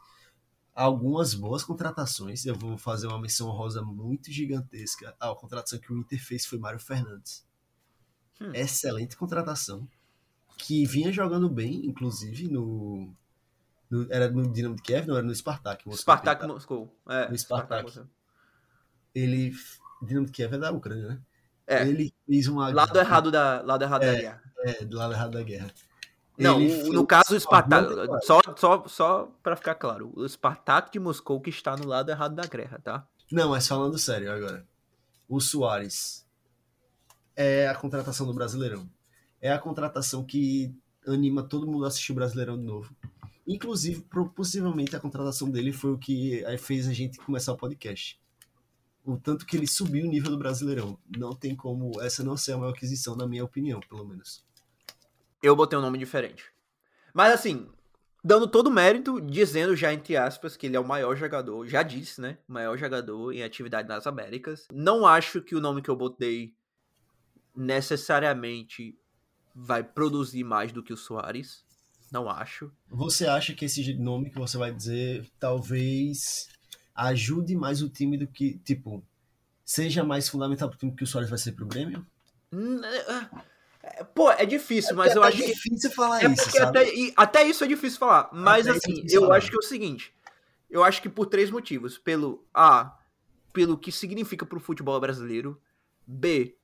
Algumas 0.76 1.32
boas 1.32 1.64
contratações. 1.64 2.44
Eu 2.44 2.54
vou 2.54 2.76
fazer 2.76 3.06
uma 3.06 3.18
menção 3.18 3.48
rosa 3.48 3.80
muito 3.82 4.30
gigantesca. 4.30 5.16
Ah, 5.18 5.30
a 5.30 5.34
contratação 5.34 5.78
que 5.78 5.90
o 5.90 5.96
Inter 5.98 6.22
fez 6.22 6.44
foi 6.44 6.58
Mário 6.58 6.78
Fernandes. 6.78 7.46
Hum. 8.38 8.52
Excelente 8.54 9.16
contratação. 9.16 9.88
Que 10.58 10.84
vinha 10.84 11.10
jogando 11.10 11.48
bem, 11.48 11.86
inclusive, 11.86 12.48
no. 12.48 13.10
no- 13.90 14.06
era 14.12 14.30
no 14.30 14.52
Dinamo 14.52 14.76
de 14.76 14.82
Kiev, 14.82 15.06
não 15.06 15.16
era 15.16 15.24
no 15.26 15.34
Spartak. 15.34 15.86
Moscou, 15.86 16.02
Spartak 16.02 16.44
ele 16.44 16.52
Moscou. 16.52 16.94
É, 17.08 17.28
No 17.30 17.38
Spartak. 17.38 17.92
Tá- 17.92 18.06
Ele. 19.14 19.54
Dinamo 20.02 20.26
de 20.26 20.32
Kiev 20.32 20.54
é 20.54 20.58
da 20.58 20.70
Ucrânia, 20.72 21.08
né? 21.08 21.20
É, 21.66 21.88
Ele 21.88 22.12
fez 22.26 22.46
uma. 22.48 22.72
lado 22.72 22.98
errado 22.98 23.30
da, 23.30 23.62
lado 23.62 23.82
errado 23.82 24.02
da 24.02 24.14
guerra. 24.14 24.42
É, 24.58 24.84
do 24.84 24.96
lado 24.96 25.12
errado 25.14 25.30
da 25.32 25.42
guerra. 25.42 25.72
Não, 26.38 26.58
o- 26.58 26.92
no 26.92 27.06
caso 27.06 27.34
o 27.36 27.40
temporada. 27.40 28.20
só, 28.22 28.40
só, 28.56 28.86
só 28.86 29.32
pra 29.42 29.56
ficar 29.56 29.74
claro, 29.74 30.12
o 30.14 30.28
Spartak 30.28 30.90
de 30.92 30.98
Moscou 31.00 31.40
que 31.40 31.50
está 31.50 31.76
no 31.76 31.86
lado 31.86 32.10
errado 32.10 32.34
da 32.34 32.46
guerra, 32.46 32.78
tá? 32.82 33.08
Não, 33.32 33.50
mas 33.50 33.66
falando 33.66 33.98
sério 33.98 34.30
agora. 34.32 34.66
O 35.28 35.40
Soares 35.40 36.26
é 37.34 37.68
a 37.68 37.74
contratação 37.74 38.26
do 38.26 38.34
Brasileirão. 38.34 38.88
É 39.40 39.52
a 39.52 39.58
contratação 39.58 40.24
que 40.24 40.74
anima 41.06 41.42
todo 41.42 41.66
mundo 41.66 41.84
a 41.84 41.88
assistir 41.88 42.12
o 42.12 42.14
Brasileirão 42.14 42.56
de 42.56 42.64
novo. 42.64 42.94
Inclusive, 43.46 44.04
possivelmente 44.34 44.94
a 44.96 45.00
contratação 45.00 45.50
dele 45.50 45.72
foi 45.72 45.92
o 45.92 45.98
que 45.98 46.44
aí 46.46 46.58
fez 46.58 46.88
a 46.88 46.92
gente 46.92 47.18
começar 47.18 47.52
o 47.52 47.56
podcast. 47.56 48.20
O 49.04 49.16
tanto 49.16 49.46
que 49.46 49.56
ele 49.56 49.66
subiu 49.68 50.04
o 50.04 50.08
nível 50.08 50.30
do 50.30 50.38
Brasileirão. 50.38 50.98
Não 51.16 51.32
tem 51.34 51.54
como 51.54 52.00
essa 52.00 52.24
não 52.24 52.36
ser 52.36 52.52
a 52.52 52.58
maior 52.58 52.72
aquisição, 52.72 53.14
na 53.16 53.26
minha 53.26 53.44
opinião, 53.44 53.78
pelo 53.88 54.04
menos. 54.04 54.44
Eu 55.42 55.56
botei 55.56 55.78
um 55.78 55.82
nome 55.82 55.98
diferente. 55.98 56.44
Mas 57.12 57.32
assim, 57.32 57.68
dando 58.22 58.48
todo 58.48 58.66
o 58.66 58.72
mérito, 58.72 59.20
dizendo 59.20 59.76
já 59.76 59.92
entre 59.92 60.16
aspas 60.16 60.56
que 60.56 60.66
ele 60.66 60.76
é 60.76 60.80
o 60.80 60.86
maior 60.86 61.16
jogador, 61.16 61.66
já 61.66 61.82
disse, 61.82 62.20
né? 62.20 62.38
O 62.48 62.52
maior 62.52 62.76
jogador 62.76 63.32
em 63.32 63.42
atividade 63.42 63.88
nas 63.88 64.06
Américas. 64.06 64.66
Não 64.72 65.06
acho 65.06 65.40
que 65.40 65.54
o 65.54 65.60
nome 65.60 65.80
que 65.80 65.88
eu 65.88 65.96
botei 65.96 66.54
necessariamente 67.54 68.98
vai 69.54 69.82
produzir 69.82 70.44
mais 70.44 70.72
do 70.72 70.82
que 70.82 70.92
o 70.92 70.96
Soares. 70.96 71.64
Não 72.10 72.28
acho. 72.28 72.70
Você 72.88 73.26
acha 73.26 73.54
que 73.54 73.64
esse 73.64 73.94
nome 73.94 74.30
que 74.30 74.38
você 74.38 74.58
vai 74.58 74.72
dizer 74.72 75.26
talvez 75.38 76.48
ajude 76.94 77.54
mais 77.56 77.82
o 77.82 77.88
time 77.88 78.16
do 78.16 78.26
que, 78.26 78.58
tipo, 78.58 79.04
seja 79.64 80.04
mais 80.04 80.28
fundamental 80.28 80.68
pro 80.68 80.78
time 80.78 80.94
que 80.94 81.04
o 81.04 81.06
Soares 81.06 81.30
vai 81.30 81.38
ser 81.38 81.52
pro 81.52 81.66
Grêmio? 81.66 82.06
É, 83.86 84.00
é, 84.00 84.04
Pô, 84.04 84.30
é 84.30 84.44
difícil, 84.44 84.96
mas 84.96 85.14
eu 85.14 85.22
é 85.22 85.28
acho 85.28 85.36
que. 85.38 85.46
difícil 85.46 85.90
falar 85.92 86.22
É 86.24 86.28
isso, 86.32 86.62
até, 86.62 86.94
e- 86.94 87.12
até 87.16 87.42
isso 87.44 87.62
é 87.64 87.66
difícil 87.66 87.98
falar. 87.98 88.28
Mas 88.32 88.66
Até 88.66 88.76
é 88.76 88.78
assim, 88.78 89.04
eu 89.10 89.22
falar. 89.22 89.36
acho 89.36 89.50
que 89.50 89.56
é 89.56 89.58
o 89.58 89.62
seguinte. 89.62 90.14
Eu 90.68 90.82
acho 90.82 91.00
que 91.00 91.08
por 91.08 91.26
três 91.26 91.50
motivos. 91.50 91.96
Pelo 91.96 92.44
A, 92.52 92.98
pelo 93.52 93.78
que 93.78 93.92
significa 93.92 94.44
pro 94.44 94.58
futebol 94.60 94.98
brasileiro. 95.00 95.60
B, 96.06 96.56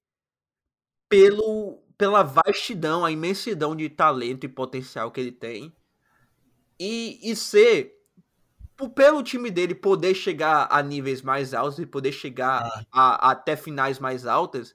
pelo, 1.08 1.82
pela 1.98 2.22
vastidão, 2.22 3.04
a 3.04 3.10
imensidão 3.10 3.74
de 3.76 3.88
talento 3.88 4.44
e 4.44 4.48
potencial 4.48 5.10
que 5.10 5.20
ele 5.20 5.32
tem. 5.32 5.72
E, 6.78 7.18
e 7.30 7.36
C, 7.36 7.92
pelo 8.94 9.22
time 9.22 9.50
dele 9.50 9.74
poder 9.74 10.14
chegar 10.14 10.66
a 10.70 10.82
níveis 10.82 11.22
mais 11.22 11.54
altos 11.54 11.78
e 11.78 11.86
poder 11.86 12.12
chegar 12.12 12.62
Ah. 12.64 12.84
a- 12.92 13.30
até 13.32 13.56
finais 13.56 13.98
mais 13.98 14.26
altas, 14.26 14.74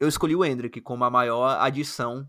eu 0.00 0.08
escolhi 0.08 0.34
o 0.36 0.44
Hendrick 0.44 0.80
como 0.80 1.04
a 1.04 1.10
maior 1.10 1.58
adição 1.60 2.28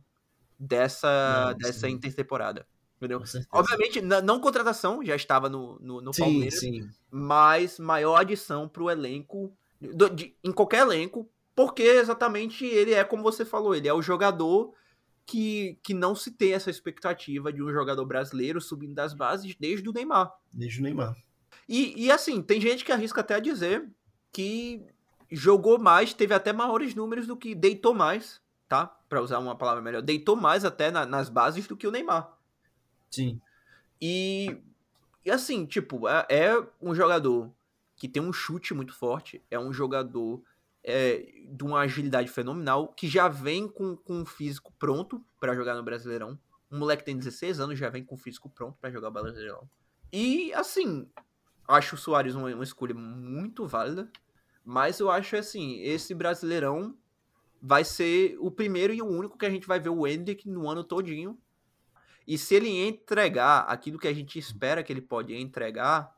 dessa, 0.59 1.51
Não, 1.51 1.57
dessa 1.57 1.87
sim. 1.87 1.93
intertemporada. 1.93 2.65
Entendeu? 2.97 3.23
Obviamente, 3.53 4.01
não 4.01 4.41
contratação, 4.41 5.03
já 5.05 5.15
estava 5.15 5.47
no, 5.47 5.79
no, 5.79 6.01
no 6.01 6.13
sim, 6.13 6.21
Palmeiras, 6.21 6.59
sim. 6.59 6.89
mas 7.09 7.79
maior 7.79 8.17
adição 8.17 8.67
pro 8.67 8.89
elenco, 8.89 9.55
do- 9.79 10.09
de- 10.09 10.35
em 10.43 10.51
qualquer 10.51 10.81
elenco, 10.81 11.29
porque 11.55 11.81
exatamente 11.83 12.65
ele 12.65 12.93
é 12.93 13.03
como 13.05 13.23
você 13.23 13.45
falou, 13.45 13.73
ele 13.73 13.87
é 13.87 13.93
o 13.93 14.01
jogador 14.01 14.73
que, 15.25 15.79
que 15.81 15.93
não 15.93 16.13
se 16.13 16.31
tem 16.31 16.53
essa 16.53 16.69
expectativa 16.69 17.53
de 17.53 17.63
um 17.63 17.71
jogador 17.71 18.05
brasileiro 18.05 18.59
subindo 18.59 18.95
das 18.95 19.13
bases 19.13 19.55
desde 19.57 19.87
o 19.87 19.93
Neymar. 19.93 20.33
Desde 20.53 20.81
o 20.81 20.83
Neymar. 20.83 21.15
E, 21.69 22.05
e 22.05 22.11
assim, 22.11 22.41
tem 22.41 22.59
gente 22.59 22.83
que 22.83 22.91
arrisca 22.91 23.21
até 23.21 23.39
dizer 23.39 23.89
que 24.31 24.85
jogou 25.31 25.77
mais, 25.79 26.13
teve 26.13 26.33
até 26.33 26.51
maiores 26.53 26.95
números 26.95 27.27
do 27.27 27.37
que 27.37 27.53
deitou 27.55 27.93
mais, 27.93 28.41
tá? 28.67 28.87
Pra 29.07 29.21
usar 29.21 29.39
uma 29.39 29.55
palavra 29.55 29.81
melhor, 29.81 30.01
deitou 30.01 30.35
mais 30.35 30.63
até 30.65 30.91
na- 30.91 31.05
nas 31.05 31.29
bases 31.29 31.67
do 31.67 31.75
que 31.77 31.87
o 31.87 31.91
Neymar. 31.91 32.37
Sim. 33.09 33.39
E, 34.01 34.57
e 35.25 35.31
assim, 35.31 35.65
tipo, 35.65 36.07
é, 36.07 36.25
é 36.29 36.67
um 36.81 36.93
jogador 36.95 37.51
que 37.95 38.07
tem 38.07 38.21
um 38.21 38.31
chute 38.31 38.73
muito 38.73 38.93
forte, 38.93 39.43
é 39.51 39.59
um 39.59 39.73
jogador 39.73 40.41
é, 40.81 41.25
de 41.49 41.63
uma 41.63 41.79
agilidade 41.81 42.29
fenomenal, 42.29 42.87
que 42.87 43.07
já 43.07 43.27
vem 43.27 43.67
com, 43.67 43.97
com 43.97 44.21
um 44.21 44.25
físico 44.25 44.71
pronto 44.79 45.21
pra 45.39 45.53
jogar 45.53 45.75
no 45.75 45.83
Brasileirão. 45.83 46.39
Um 46.71 46.79
moleque 46.79 47.03
tem 47.03 47.17
16 47.17 47.59
anos, 47.59 47.77
já 47.77 47.89
vem 47.89 48.03
com 48.03 48.15
o 48.15 48.17
físico 48.17 48.49
pronto 48.49 48.77
pra 48.79 48.89
jogar 48.89 49.09
o 49.09 49.11
Brasileirão. 49.11 49.69
E, 50.13 50.53
assim, 50.53 51.05
acho 51.67 51.95
o 51.95 51.97
Soares 51.97 52.33
uma, 52.33 52.47
uma 52.53 52.63
escolha 52.63 52.93
muito 52.95 53.67
válida, 53.67 54.09
mas 54.71 54.99
eu 54.99 55.09
acho, 55.09 55.35
assim, 55.35 55.79
esse 55.81 56.13
Brasileirão 56.13 56.95
vai 57.59 57.83
ser 57.83 58.37
o 58.39 58.51
primeiro 58.51 58.93
e 58.93 59.01
o 59.01 59.07
único 59.07 59.35
que 59.35 59.45
a 59.47 59.49
gente 59.49 59.65
vai 59.65 59.79
ver 59.79 59.89
o 59.89 60.05
Hendrick 60.05 60.47
no 60.47 60.69
ano 60.69 60.83
todinho. 60.83 61.35
E 62.27 62.37
se 62.37 62.53
ele 62.53 62.69
entregar 62.69 63.61
aquilo 63.61 63.97
que 63.97 64.07
a 64.07 64.13
gente 64.13 64.37
espera 64.37 64.83
que 64.83 64.93
ele 64.93 65.01
pode 65.01 65.33
entregar, 65.33 66.15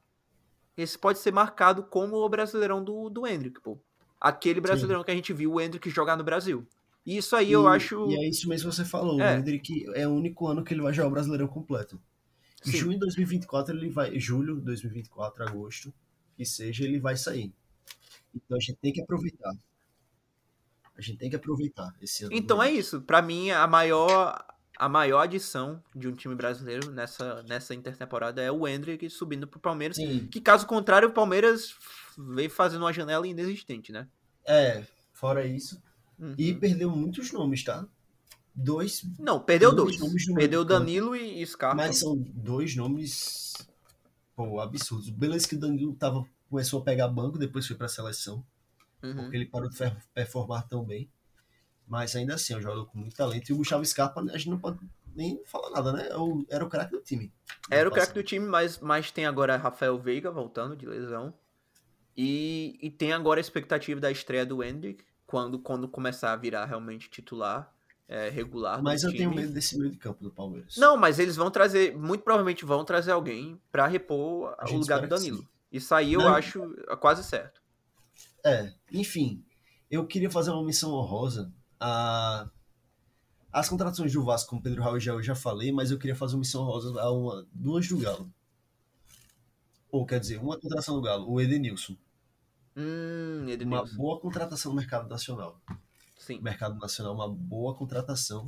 esse 0.76 1.00
pode 1.00 1.20
ser 1.20 1.32
marcado 1.32 1.84
como 1.84 2.18
o 2.18 2.28
Brasileirão 2.28 2.84
do, 2.84 3.10
do 3.10 3.26
Hendrick, 3.26 3.62
pô. 3.62 3.80
Aquele 4.20 4.60
Brasileirão 4.60 5.02
que 5.06 5.12
a 5.12 5.16
gente 5.16 5.32
viu 5.32 5.54
o 5.54 5.62
Hendrick 5.62 5.90
jogar 5.90 6.18
no 6.18 6.24
Brasil. 6.26 6.68
E 7.06 7.16
isso 7.16 7.38
aí 7.38 7.54
eu 7.54 7.64
E- 7.64 7.68
acho. 7.68 8.12
E 8.12 8.16
é 8.16 8.28
isso 8.30 8.50
mesmo 8.50 8.70
que 8.70 8.76
você 8.76 8.84
falou. 8.84 9.18
É. 9.22 9.34
O 9.34 9.40
Hendrick 9.40 9.86
é 9.96 10.06
o 10.06 10.12
único 10.12 10.46
ano 10.46 10.62
que 10.62 10.74
ele 10.74 10.82
vai 10.82 10.94
jogar 10.94 11.08
o 11.08 11.12
Brasileirão 11.12 11.48
completo. 11.48 11.98
Em 12.68 12.72
Sim. 12.72 12.78
junho 12.80 12.94
de 12.96 13.00
2024 13.00 13.74
ele 13.78 13.90
vai. 13.90 14.20
Julho 14.20 14.56
de 14.58 14.62
2024, 14.66 15.42
agosto, 15.48 15.94
que 16.36 16.46
seja, 16.46 16.84
ele 16.84 17.00
vai 17.00 17.16
sair. 17.16 17.54
Então 18.36 18.58
a 18.58 18.60
gente 18.60 18.78
tem 18.78 18.94
que 18.94 19.02
aproveitar. 19.02 19.54
A 20.98 21.02
gente 21.02 21.18
tem 21.18 21.30
que 21.30 21.36
aproveitar 21.36 21.94
esse 22.02 22.24
ano. 22.26 22.34
Então 22.34 22.62
é 22.62 22.72
isso. 22.72 23.02
Pra 23.02 23.22
mim, 23.22 23.50
a 23.52 23.66
maior, 23.66 24.46
a 24.78 24.88
maior 24.90 25.22
adição 25.22 25.82
de 25.96 26.08
um 26.08 26.14
time 26.14 26.36
brasileiro 26.36 26.92
nessa, 26.92 27.44
nessa 27.44 27.74
intertemporada 27.74 28.42
é 28.42 28.52
o 28.52 28.68
Hendrick 28.68 29.10
subindo 29.10 29.48
pro 29.48 29.60
Palmeiras. 29.60 29.98
Sim, 29.98 30.28
Que 30.28 30.40
caso 30.40 30.68
contrário, 30.68 31.10
o 31.10 31.14
Palmeiras 31.14 31.76
vem 32.18 32.50
fazendo 32.50 32.84
uma 32.84 32.94
janela 32.94 33.28
inexistente, 33.28 33.92
né? 33.92 34.08
é. 34.46 34.86
Fora 35.14 35.46
isso. 35.46 35.80
Uhum. 36.18 36.34
E 36.36 36.52
perdeu 36.52 36.90
muitos 36.90 37.32
nomes, 37.32 37.64
tá? 37.64 37.86
Dois. 38.56 39.04
Não, 39.20 39.40
perdeu 39.40 39.72
dois 39.74 39.96
dois. 39.98 40.26
Perdeu. 40.34 40.66
Danilo 40.66 41.16
e 41.16 41.46
Scarpa. 41.46 41.76
Mas 41.76 42.00
são 42.00 42.18
dois 42.18 42.76
nomes. 42.76 43.54
Pô, 44.36 44.60
absurdos. 44.60 45.12
Beleza 45.12 45.48
que 45.48 45.56
o 45.56 45.60
Danilo 45.60 45.94
tava, 45.94 46.26
começou 46.52 46.82
a 46.82 46.84
pegar 46.84 47.08
banco, 47.08 47.40
depois 47.40 47.66
foi 47.66 47.78
pra 47.78 47.88
seleção. 47.88 48.46
Uhum. 49.02 49.16
porque 49.16 49.36
ele 49.36 49.46
parou 49.48 49.68
de 49.68 49.78
performar 50.14 50.68
tão 50.68 50.84
bem. 50.84 51.10
Mas 51.88 52.16
ainda 52.16 52.36
assim, 52.36 52.54
é 52.54 52.58
um 52.58 52.62
jogador 52.62 52.86
com 52.86 53.00
muito 53.00 53.16
talento. 53.16 53.50
E 53.50 53.54
o 53.54 53.58
Gustavo 53.58 53.84
Scarpa, 53.84 54.22
a 54.22 54.38
gente 54.38 54.50
não 54.50 54.60
pode 54.60 54.80
nem 55.16 55.42
falar 55.46 55.72
nada, 55.72 55.92
né? 55.92 56.08
É 56.08 56.56
Era 56.56 56.64
o 56.64 56.70
craque 56.70 56.92
do 56.92 57.02
time. 57.02 57.34
Era 57.70 57.90
o 57.90 57.92
craque 57.92 58.14
do 58.14 58.22
time, 58.22 58.46
mas, 58.46 58.80
mas 58.80 59.12
tem 59.12 59.26
agora 59.26 59.58
Rafael 59.58 59.98
Veiga 59.98 60.30
voltando 60.30 60.76
de 60.76 60.86
lesão. 60.86 61.34
E, 62.16 62.78
e 62.82 62.92
tem 62.92 63.12
agora 63.12 63.40
a 63.40 63.42
expectativa 63.42 64.00
da 64.00 64.12
estreia 64.12 64.46
do 64.46 64.64
Hendrick, 64.64 65.04
quando, 65.26 65.58
quando 65.58 65.88
começar 65.88 66.34
a 66.34 66.36
virar 66.36 66.66
realmente 66.66 67.10
titular, 67.10 67.74
é, 68.08 68.30
regular 68.30 68.84
Mas 68.84 69.04
eu 69.04 69.10
time. 69.10 69.24
tenho 69.24 69.34
medo 69.34 69.54
desse 69.54 69.78
meio 69.80 69.92
de 69.92 69.98
campo 69.98 70.22
do 70.24 70.30
Palmeiras. 70.30 70.76
Não, 70.78 70.98
mas 70.98 71.18
eles 71.18 71.36
vão 71.36 71.50
trazer, 71.50 71.98
muito 71.98 72.24
provavelmente 72.24 72.66
vão 72.66 72.84
trazer 72.86 73.12
alguém 73.12 73.60
pra 73.72 73.88
repor 73.88 74.54
A 74.58 74.70
o 74.70 74.78
lugar 74.78 75.02
do 75.02 75.08
Danilo. 75.08 75.48
Isso 75.72 75.94
aí 75.96 76.14
eu 76.14 76.22
Não. 76.22 76.36
acho 76.36 76.62
quase 77.00 77.24
certo. 77.24 77.62
É, 78.46 78.74
enfim. 78.92 79.44
Eu 79.90 80.06
queria 80.08 80.30
fazer 80.32 80.52
uma 80.52 80.64
missão 80.64 80.92
honrosa 80.94 81.52
a. 81.80 82.50
As 83.54 83.68
contratações 83.68 84.14
do 84.14 84.24
Vasco 84.24 84.50
com 84.52 84.56
o 84.58 84.62
Pedro 84.62 84.82
Raul 84.82 84.98
já, 85.00 85.12
eu 85.12 85.22
já 85.22 85.36
falei, 85.36 85.74
mas 85.74 85.92
eu 85.92 85.98
queria 86.00 86.16
fazer 86.16 86.36
uma 86.36 86.40
missão 86.40 86.62
honrosa 86.62 86.98
a 87.02 87.12
uma, 87.12 87.46
duas 87.54 87.86
do 87.88 87.98
Galo. 87.98 88.32
Ou 89.92 90.06
quer 90.06 90.22
dizer, 90.22 90.38
uma 90.38 90.58
contratação 90.58 90.96
do 90.96 91.02
Galo, 91.02 91.30
o 91.30 91.42
Edenilson. 91.42 91.98
Hum, 92.78 93.42
Uma 93.42 93.52
Edenilson. 93.52 93.96
boa 93.98 94.20
contratação 94.22 94.72
no 94.72 94.78
mercado 94.78 95.10
nacional. 95.10 95.60
Sim. 96.18 96.40
mercado 96.40 96.80
nacional, 96.80 97.14
uma 97.14 97.28
boa 97.28 97.76
contratação. 97.76 98.46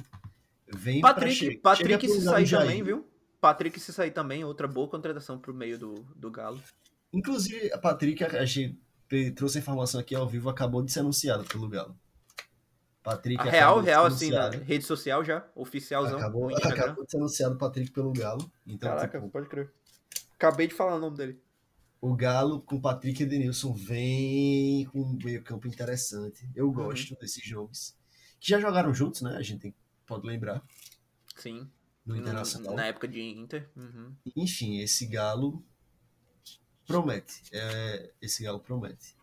Vem 0.73 1.01
pra 1.01 1.13
Patrick, 1.13 1.35
chega 1.35 1.59
Patrick 1.61 2.07
se 2.07 2.21
sair 2.21 2.49
também, 2.49 2.81
viu? 2.81 3.05
Patrick 3.41 3.77
se 3.79 3.91
sair 3.91 4.11
também, 4.11 4.45
outra 4.45 4.69
boa 4.69 4.87
contratação 4.87 5.37
pro 5.37 5.53
meio 5.53 5.77
do, 5.77 5.95
do 6.15 6.31
Galo. 6.31 6.61
Inclusive, 7.13 7.71
a 7.71 7.77
Patrick, 7.77 8.23
a 8.23 8.43
gente 8.45 8.77
te- 9.07 9.31
trouxe 9.31 9.57
a 9.59 9.61
informação 9.61 9.99
aqui 9.99 10.15
ao 10.15 10.27
vivo, 10.27 10.49
acabou 10.49 10.81
de 10.81 10.91
ser 10.91 10.99
anunciado 11.01 11.43
pelo 11.45 11.69
Galo. 11.69 11.95
Patrick 13.03 13.37
A 13.41 13.43
acabou 13.43 13.57
real, 13.57 13.81
real, 13.81 14.05
assim, 14.05 14.29
na 14.31 14.49
rede 14.49 14.85
social 14.85 15.23
já, 15.25 15.45
oficialzão. 15.55 16.17
Acabou, 16.17 16.55
acabou 16.55 17.03
de 17.03 17.11
ser 17.11 17.17
anunciado 17.17 17.55
o 17.55 17.57
Patrick 17.57 17.91
pelo 17.91 18.13
Galo. 18.13 18.49
Então, 18.65 18.89
Caraca, 18.89 19.19
tipo, 19.19 19.29
pode 19.29 19.49
crer. 19.49 19.71
Acabei 20.35 20.67
de 20.67 20.73
falar 20.73 20.95
o 20.95 20.99
nome 20.99 21.17
dele. 21.17 21.39
o 22.01 22.15
Galo 22.15 22.61
com 22.61 22.79
Patrick 22.81 23.21
e 23.21 23.25
Edenilson 23.25 23.73
vem 23.73 24.85
com 24.85 25.01
um 25.01 25.17
meio 25.23 25.41
campo 25.43 25.67
interessante. 25.67 26.49
Eu 26.55 26.67
Uhum. 26.67 26.73
gosto 26.73 27.15
desses 27.15 27.49
nomes. 27.51 27.95
Que 28.39 28.49
já 28.49 28.59
jogaram 28.59 28.93
juntos, 28.93 29.21
né? 29.21 29.35
A 29.37 29.41
gente 29.41 29.73
pode 30.05 30.25
lembrar. 30.27 30.61
Sim. 31.37 31.69
No- 32.05 32.17
Internacional. 32.17 32.75
na 32.75 32.87
época 32.87 33.07
de 33.07 33.21
Inter. 33.21 33.69
Uhum. 33.75 34.13
Enfim, 34.35 34.79
esse 34.79 35.05
Galo 35.07 35.63
promete. 36.87 37.41
É, 37.51 38.11
esse 38.21 38.43
Galo 38.43 38.59
promete. 38.59 39.15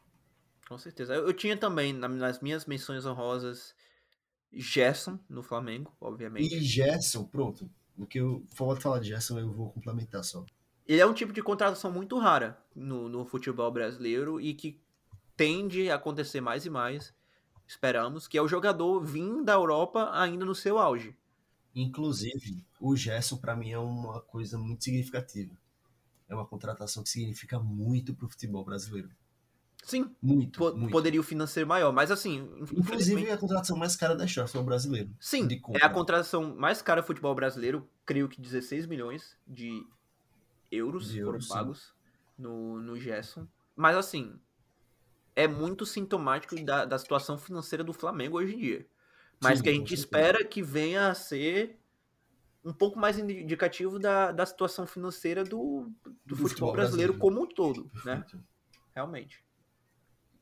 Com 0.68 0.78
certeza. 0.78 1.14
Eu, 1.14 1.26
eu 1.26 1.32
tinha 1.32 1.56
também, 1.56 1.92
na- 1.92 2.08
nas 2.08 2.40
minhas 2.40 2.64
menções 2.66 3.04
honrosas, 3.04 3.74
Gerson 4.52 5.18
no 5.28 5.42
Flamengo, 5.42 5.94
obviamente. 6.00 6.54
E 6.54 6.62
Gerson, 6.62 7.24
pronto. 7.24 7.70
O 7.98 8.06
que 8.06 8.18
eu 8.18 8.44
for 8.54 8.80
falar 8.80 8.98
de 9.00 9.08
Gerson, 9.08 9.38
eu 9.38 9.50
vou 9.52 9.70
complementar 9.70 10.24
só. 10.24 10.44
Ele 10.86 11.00
é 11.00 11.06
um 11.06 11.14
tipo 11.14 11.32
de 11.32 11.42
contratação 11.42 11.90
muito 11.92 12.18
rara 12.18 12.58
no, 12.74 13.08
no 13.08 13.24
futebol 13.24 13.70
brasileiro 13.70 14.40
e 14.40 14.54
que 14.54 14.80
tende 15.36 15.90
a 15.90 15.94
acontecer 15.96 16.40
mais 16.40 16.66
e 16.66 16.70
mais, 16.70 17.14
esperamos, 17.66 18.26
que 18.26 18.36
é 18.36 18.42
o 18.42 18.48
jogador 18.48 19.00
vindo 19.04 19.44
da 19.44 19.52
Europa 19.52 20.10
ainda 20.12 20.44
no 20.44 20.54
seu 20.54 20.78
auge. 20.78 21.16
Inclusive, 21.74 22.64
o 22.80 22.96
Gerson, 22.96 23.36
pra 23.36 23.54
mim, 23.54 23.70
é 23.70 23.78
uma 23.78 24.20
coisa 24.20 24.58
muito 24.58 24.82
significativa. 24.82 25.52
É 26.30 26.34
uma 26.34 26.46
contratação 26.46 27.02
que 27.02 27.10
significa 27.10 27.58
muito 27.58 28.14
pro 28.14 28.28
futebol 28.28 28.64
brasileiro. 28.64 29.10
Sim, 29.84 30.14
Muito, 30.22 30.58
po- 30.58 30.76
muito. 30.76 30.92
poderio 30.92 31.22
financeiro 31.22 31.68
maior, 31.68 31.92
mas 31.92 32.10
assim, 32.10 32.38
Inclusive, 32.38 32.80
infelizmente... 32.80 33.28
é 33.28 33.32
a 33.32 33.38
contratação 33.38 33.76
mais 33.76 33.96
cara 33.96 34.14
da 34.14 34.24
história 34.24 34.44
do 34.44 34.48
futebol 34.48 34.66
brasileiro. 34.66 35.10
Sim, 35.18 35.48
é 35.74 35.84
a 35.84 35.90
contratação 35.90 36.54
mais 36.54 36.80
cara 36.80 37.00
do 37.00 37.06
futebol 37.06 37.34
brasileiro, 37.34 37.88
creio 38.06 38.28
que 38.28 38.40
16 38.40 38.86
milhões 38.86 39.36
de 39.46 39.82
euros 40.70 41.08
De 41.08 41.18
foram 41.18 41.26
euros, 41.32 41.48
sim. 41.48 41.52
pagos 41.54 41.94
no, 42.38 42.80
no 42.80 42.96
Gerson. 43.00 43.48
Mas 43.74 43.96
assim, 43.96 44.38
é 45.34 45.48
muito 45.48 45.86
sintomático 45.86 46.62
da, 46.64 46.84
da 46.84 46.98
situação 46.98 47.38
financeira 47.38 47.82
do 47.82 47.92
Flamengo 47.92 48.38
hoje 48.38 48.54
em 48.54 48.58
dia. 48.58 48.86
Mas 49.40 49.58
Sim, 49.58 49.64
que 49.64 49.70
a 49.70 49.72
gente 49.72 49.94
espera 49.94 50.44
que 50.44 50.62
venha 50.62 51.08
a 51.08 51.14
ser 51.14 51.79
um 52.64 52.72
pouco 52.72 52.98
mais 52.98 53.18
indicativo 53.18 53.98
da, 53.98 54.32
da 54.32 54.44
situação 54.44 54.86
financeira 54.86 55.44
do, 55.44 55.90
do, 56.02 56.10
Do 56.26 56.36
futebol, 56.36 56.48
futebol 56.48 56.72
brasileiro, 56.72 57.12
brasileiro. 57.14 57.18
como 57.18 57.42
um 57.42 57.46
todo, 57.46 57.90
né? 58.04 58.16
Perfeito. 58.16 58.44
Realmente. 58.94 59.44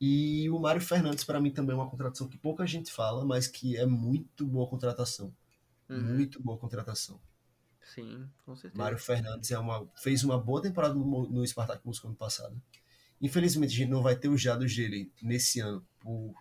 E 0.00 0.48
o 0.50 0.58
Mário 0.58 0.80
Fernandes, 0.80 1.25
para 1.25 1.40
mim, 1.40 1.50
também 1.50 1.75
é 1.75 1.78
uma 1.78 1.90
contratação 1.90 2.28
que 2.28 2.38
pouca 2.38 2.66
gente 2.66 2.92
fala, 2.92 3.25
mas 3.25 3.46
que 3.46 3.76
é 3.76 3.84
muito 3.84 4.46
boa 4.46 4.68
contratação. 4.68 5.34
Uhum. 5.88 6.14
Muito 6.14 6.42
boa 6.42 6.58
contratação. 6.58 7.20
Sim, 7.82 8.28
com 8.44 8.54
certeza. 8.54 8.80
Mário 8.80 8.98
Fernandes 8.98 9.50
é 9.50 9.58
uma, 9.58 9.88
fez 9.96 10.22
uma 10.22 10.38
boa 10.38 10.60
temporada 10.60 10.94
no, 10.94 11.28
no 11.28 11.46
Spartak 11.46 11.84
Moscou 11.84 12.10
ano 12.10 12.16
passado. 12.16 12.60
Infelizmente, 13.20 13.72
a 13.72 13.76
gente 13.76 13.90
não 13.90 14.02
vai 14.02 14.14
ter 14.14 14.28
os 14.28 14.42
dados 14.42 14.75
dele 14.75 15.10
nesse 15.22 15.60
ano, 15.60 15.84
por, 15.98 16.34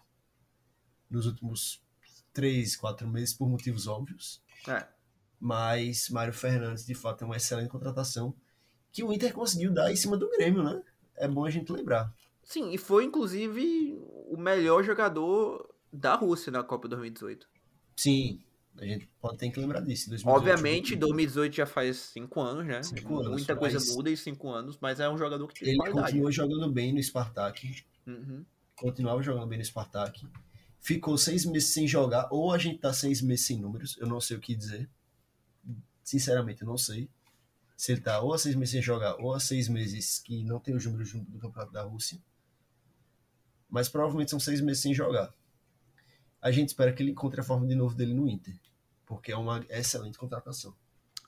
nos 1.09 1.25
últimos 1.25 1.81
três, 2.33 2.75
quatro 2.75 3.07
meses, 3.07 3.33
por 3.33 3.49
motivos 3.49 3.87
óbvios. 3.87 4.43
É. 4.67 4.87
Mas 5.39 6.09
Mário 6.09 6.33
Fernandes, 6.33 6.85
de 6.85 6.95
fato, 6.95 7.23
é 7.23 7.25
uma 7.25 7.37
excelente 7.37 7.69
contratação 7.69 8.33
que 8.91 9.03
o 9.03 9.13
Inter 9.13 9.33
conseguiu 9.33 9.71
dar 9.71 9.91
em 9.91 9.95
cima 9.95 10.17
do 10.17 10.29
Grêmio, 10.29 10.63
né? 10.63 10.81
É 11.15 11.27
bom 11.27 11.45
a 11.45 11.49
gente 11.49 11.71
lembrar. 11.71 12.11
Sim, 12.43 12.71
e 12.71 12.77
foi 12.77 13.03
inclusive 13.03 13.95
o 14.29 14.37
melhor 14.37 14.83
jogador 14.83 15.69
da 15.91 16.15
Rússia 16.15 16.51
na 16.51 16.63
Copa 16.63 16.87
2018. 16.87 17.47
Sim, 17.95 18.41
a 18.77 18.85
gente 18.85 19.09
pode 19.19 19.37
ter 19.37 19.49
que 19.49 19.59
lembrar 19.59 19.81
disso. 19.81 20.09
2018, 20.09 20.27
Obviamente, 20.27 20.95
2018 20.95 21.55
já 21.55 21.65
faz 21.65 21.97
cinco 21.97 22.39
anos, 22.39 22.65
né? 22.65 22.81
Cinco 22.83 23.19
anos, 23.19 23.31
Muita 23.31 23.55
coisa 23.55 23.93
muda 23.93 24.09
em 24.09 24.15
cinco 24.15 24.49
anos, 24.49 24.77
mas 24.79 24.99
é 24.99 25.09
um 25.09 25.17
jogador 25.17 25.47
que 25.47 25.65
Ele 25.65 25.77
qualidade. 25.77 26.07
continua 26.07 26.31
jogando 26.31 26.71
bem 26.71 26.93
no 26.93 27.01
Spartak. 27.01 27.83
Uhum. 28.05 28.45
Continuava 28.75 29.21
jogando 29.23 29.47
bem 29.47 29.57
no 29.57 29.65
Spartak. 29.65 30.27
Ficou 30.79 31.17
seis 31.17 31.45
meses 31.45 31.69
sem 31.69 31.87
jogar, 31.87 32.27
ou 32.31 32.53
a 32.53 32.57
gente 32.57 32.79
tá 32.79 32.93
seis 32.93 33.21
meses 33.21 33.45
sem 33.45 33.59
números, 33.59 33.97
eu 33.99 34.07
não 34.07 34.21
sei 34.21 34.37
o 34.37 34.39
que 34.39 34.55
dizer. 34.55 34.87
Sinceramente, 36.07 36.63
não 36.63 36.77
sei. 36.77 37.09
Se 37.75 37.91
ele 37.91 38.01
tá 38.01 38.21
ou 38.21 38.33
há 38.33 38.37
seis 38.37 38.55
meses 38.55 38.71
sem 38.71 38.81
jogar, 38.81 39.15
ou 39.19 39.33
há 39.33 39.39
seis 39.39 39.67
meses 39.67 40.19
que 40.19 40.43
não 40.43 40.59
tem 40.59 40.75
os 40.75 40.85
números 40.85 41.11
do 41.11 41.39
Campeonato 41.39 41.71
da 41.71 41.83
Rússia 41.83 42.19
mas 43.69 43.89
provavelmente 43.89 44.31
são 44.31 44.39
seis 44.39 44.61
meses 44.61 44.81
sem 44.81 44.93
jogar. 44.93 45.33
A 46.41 46.51
gente 46.51 46.69
espera 46.69 46.93
que 46.93 47.03
ele 47.03 47.11
encontre 47.11 47.41
a 47.41 47.43
forma 47.43 47.67
de 47.67 47.75
novo 47.75 47.95
dele 47.95 48.13
no 48.13 48.27
Inter, 48.27 48.55
porque 49.05 49.31
é 49.31 49.37
uma 49.37 49.65
excelente 49.69 50.17
contratação. 50.17 50.75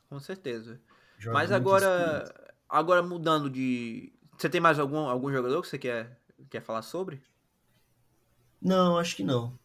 Com 0.07 0.19
certeza. 0.19 0.79
Joga 1.17 1.33
mas 1.33 1.51
agora, 1.51 2.51
agora 2.67 3.03
mudando 3.03 3.50
de. 3.50 4.13
Você 4.38 4.50
tem 4.50 4.62
mais 4.62 4.79
algum, 4.79 5.00
algum 5.00 5.31
jogador 5.31 5.62
que 5.62 5.67
você 5.67 5.77
quer, 5.77 6.17
quer 6.50 6.62
falar 6.62 6.81
sobre? 6.81 7.21
Não, 8.62 8.98
acho 8.98 9.15
que 9.15 9.24
não. 9.24 9.59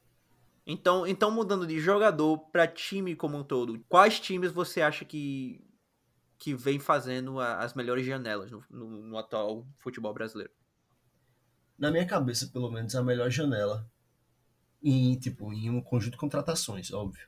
Então, 0.67 1.07
então 1.07 1.31
mudando 1.31 1.67
de 1.67 1.79
jogador 1.79 2.39
para 2.51 2.67
time 2.67 3.15
como 3.15 3.37
um 3.37 3.45
todo, 3.45 3.85
quais 3.89 4.19
times 4.19 4.53
você 4.53 4.81
acha 4.81 5.05
que 5.05 5.63
que 6.37 6.55
vem 6.55 6.79
fazendo 6.79 7.41
as 7.41 7.73
melhores 7.73 8.05
janelas 8.05 8.51
no, 8.51 8.63
no, 8.69 9.03
no 9.03 9.17
atual 9.17 9.67
futebol 9.79 10.13
brasileiro? 10.13 10.53
na 11.79 11.91
minha 11.91 12.07
cabeça, 12.07 12.49
pelo 12.49 12.71
menos, 12.71 12.95
a 12.95 13.03
melhor 13.03 13.31
janela 13.31 13.87
em, 14.83 15.19
tipo, 15.19 15.53
em 15.53 15.71
um 15.71 15.81
conjunto 15.81 16.13
de 16.13 16.19
contratações, 16.19 16.93
óbvio. 16.93 17.27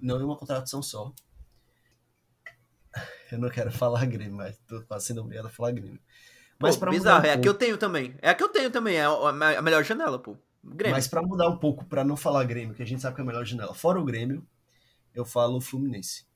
Não 0.00 0.20
em 0.20 0.24
uma 0.24 0.36
contratação 0.36 0.82
só. 0.82 1.12
Eu 3.30 3.38
não 3.38 3.48
quero 3.48 3.70
falar 3.70 4.04
Grêmio, 4.06 4.36
mas 4.36 4.58
tô 4.66 4.84
sendo 4.98 5.20
obrigado 5.20 5.46
a 5.46 5.50
falar 5.50 5.72
Grêmio. 5.72 6.00
Mas 6.58 6.76
pô, 6.76 6.90
bizarro, 6.90 7.24
um 7.24 7.26
é 7.26 7.32
a 7.32 7.38
que 7.38 7.48
eu 7.48 7.54
tenho 7.54 7.78
também. 7.78 8.14
É 8.20 8.28
a 8.28 8.34
que 8.34 8.42
eu 8.42 8.48
tenho 8.48 8.70
também, 8.70 8.96
é 8.96 9.04
a 9.04 9.62
melhor 9.62 9.82
janela, 9.82 10.18
pô. 10.18 10.36
Grêmio. 10.62 10.96
Mas 10.96 11.08
para 11.08 11.22
mudar 11.22 11.48
um 11.48 11.56
pouco, 11.56 11.84
para 11.84 12.04
não 12.04 12.16
falar 12.16 12.44
Grêmio, 12.44 12.74
que 12.74 12.82
a 12.82 12.86
gente 12.86 13.00
sabe 13.00 13.14
que 13.14 13.20
é 13.20 13.24
a 13.24 13.26
melhor 13.26 13.44
janela, 13.44 13.74
fora 13.74 14.00
o 14.00 14.04
Grêmio, 14.04 14.46
eu 15.14 15.24
falo 15.24 15.60
Fluminense. 15.60 16.26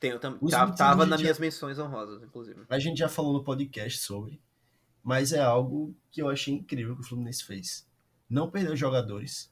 Tenho 0.00 0.18
também. 0.18 0.40
Tá, 0.50 0.70
tava 0.72 1.06
nas 1.06 1.20
minhas 1.20 1.38
menções 1.38 1.78
honrosas, 1.78 2.22
inclusive. 2.22 2.62
A 2.68 2.78
gente 2.78 2.98
já 2.98 3.08
falou 3.08 3.32
no 3.32 3.44
podcast 3.44 3.98
sobre 3.98 4.40
mas 5.02 5.32
é 5.32 5.40
algo 5.40 5.94
que 6.10 6.22
eu 6.22 6.28
achei 6.28 6.54
incrível 6.54 6.94
que 6.94 7.02
o 7.02 7.04
Fluminense 7.04 7.44
fez. 7.44 7.86
Não 8.30 8.50
perdeu 8.50 8.76
jogadores, 8.76 9.50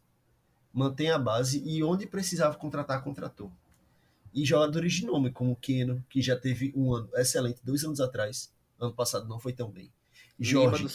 mantém 0.72 1.10
a 1.10 1.18
base 1.18 1.62
e 1.66 1.82
onde 1.82 2.06
precisava 2.06 2.56
contratar, 2.56 3.02
contratou. 3.02 3.50
E 4.32 4.44
jogadores 4.44 4.92
de 4.92 5.06
nome, 5.06 5.32
como 5.32 5.52
o 5.52 5.56
Keno, 5.56 6.04
que 6.08 6.22
já 6.22 6.38
teve 6.38 6.72
um 6.76 6.94
ano 6.94 7.10
excelente 7.14 7.60
dois 7.64 7.82
anos 7.82 8.00
atrás, 8.00 8.54
ano 8.78 8.94
passado 8.94 9.28
não 9.28 9.40
foi 9.40 9.52
tão 9.52 9.68
bem. 9.68 9.92
Jorge, 10.40 10.86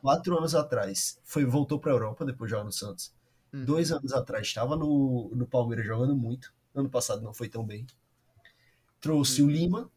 quatro 0.00 0.38
anos 0.38 0.54
atrás 0.54 1.18
foi, 1.24 1.44
voltou 1.44 1.80
para 1.80 1.90
a 1.90 1.94
Europa 1.94 2.24
depois 2.24 2.48
de 2.48 2.52
jogar 2.52 2.64
no 2.64 2.72
Santos. 2.72 3.12
Hum. 3.52 3.64
Dois 3.64 3.90
anos 3.90 4.12
atrás 4.12 4.46
estava 4.46 4.76
no, 4.76 5.30
no 5.34 5.46
Palmeiras 5.46 5.86
jogando 5.86 6.14
muito. 6.14 6.52
Ano 6.74 6.88
passado 6.88 7.22
não 7.22 7.34
foi 7.34 7.48
tão 7.48 7.64
bem. 7.64 7.86
Trouxe 9.00 9.42
hum. 9.42 9.46
o 9.46 9.50
Lima, 9.50 9.90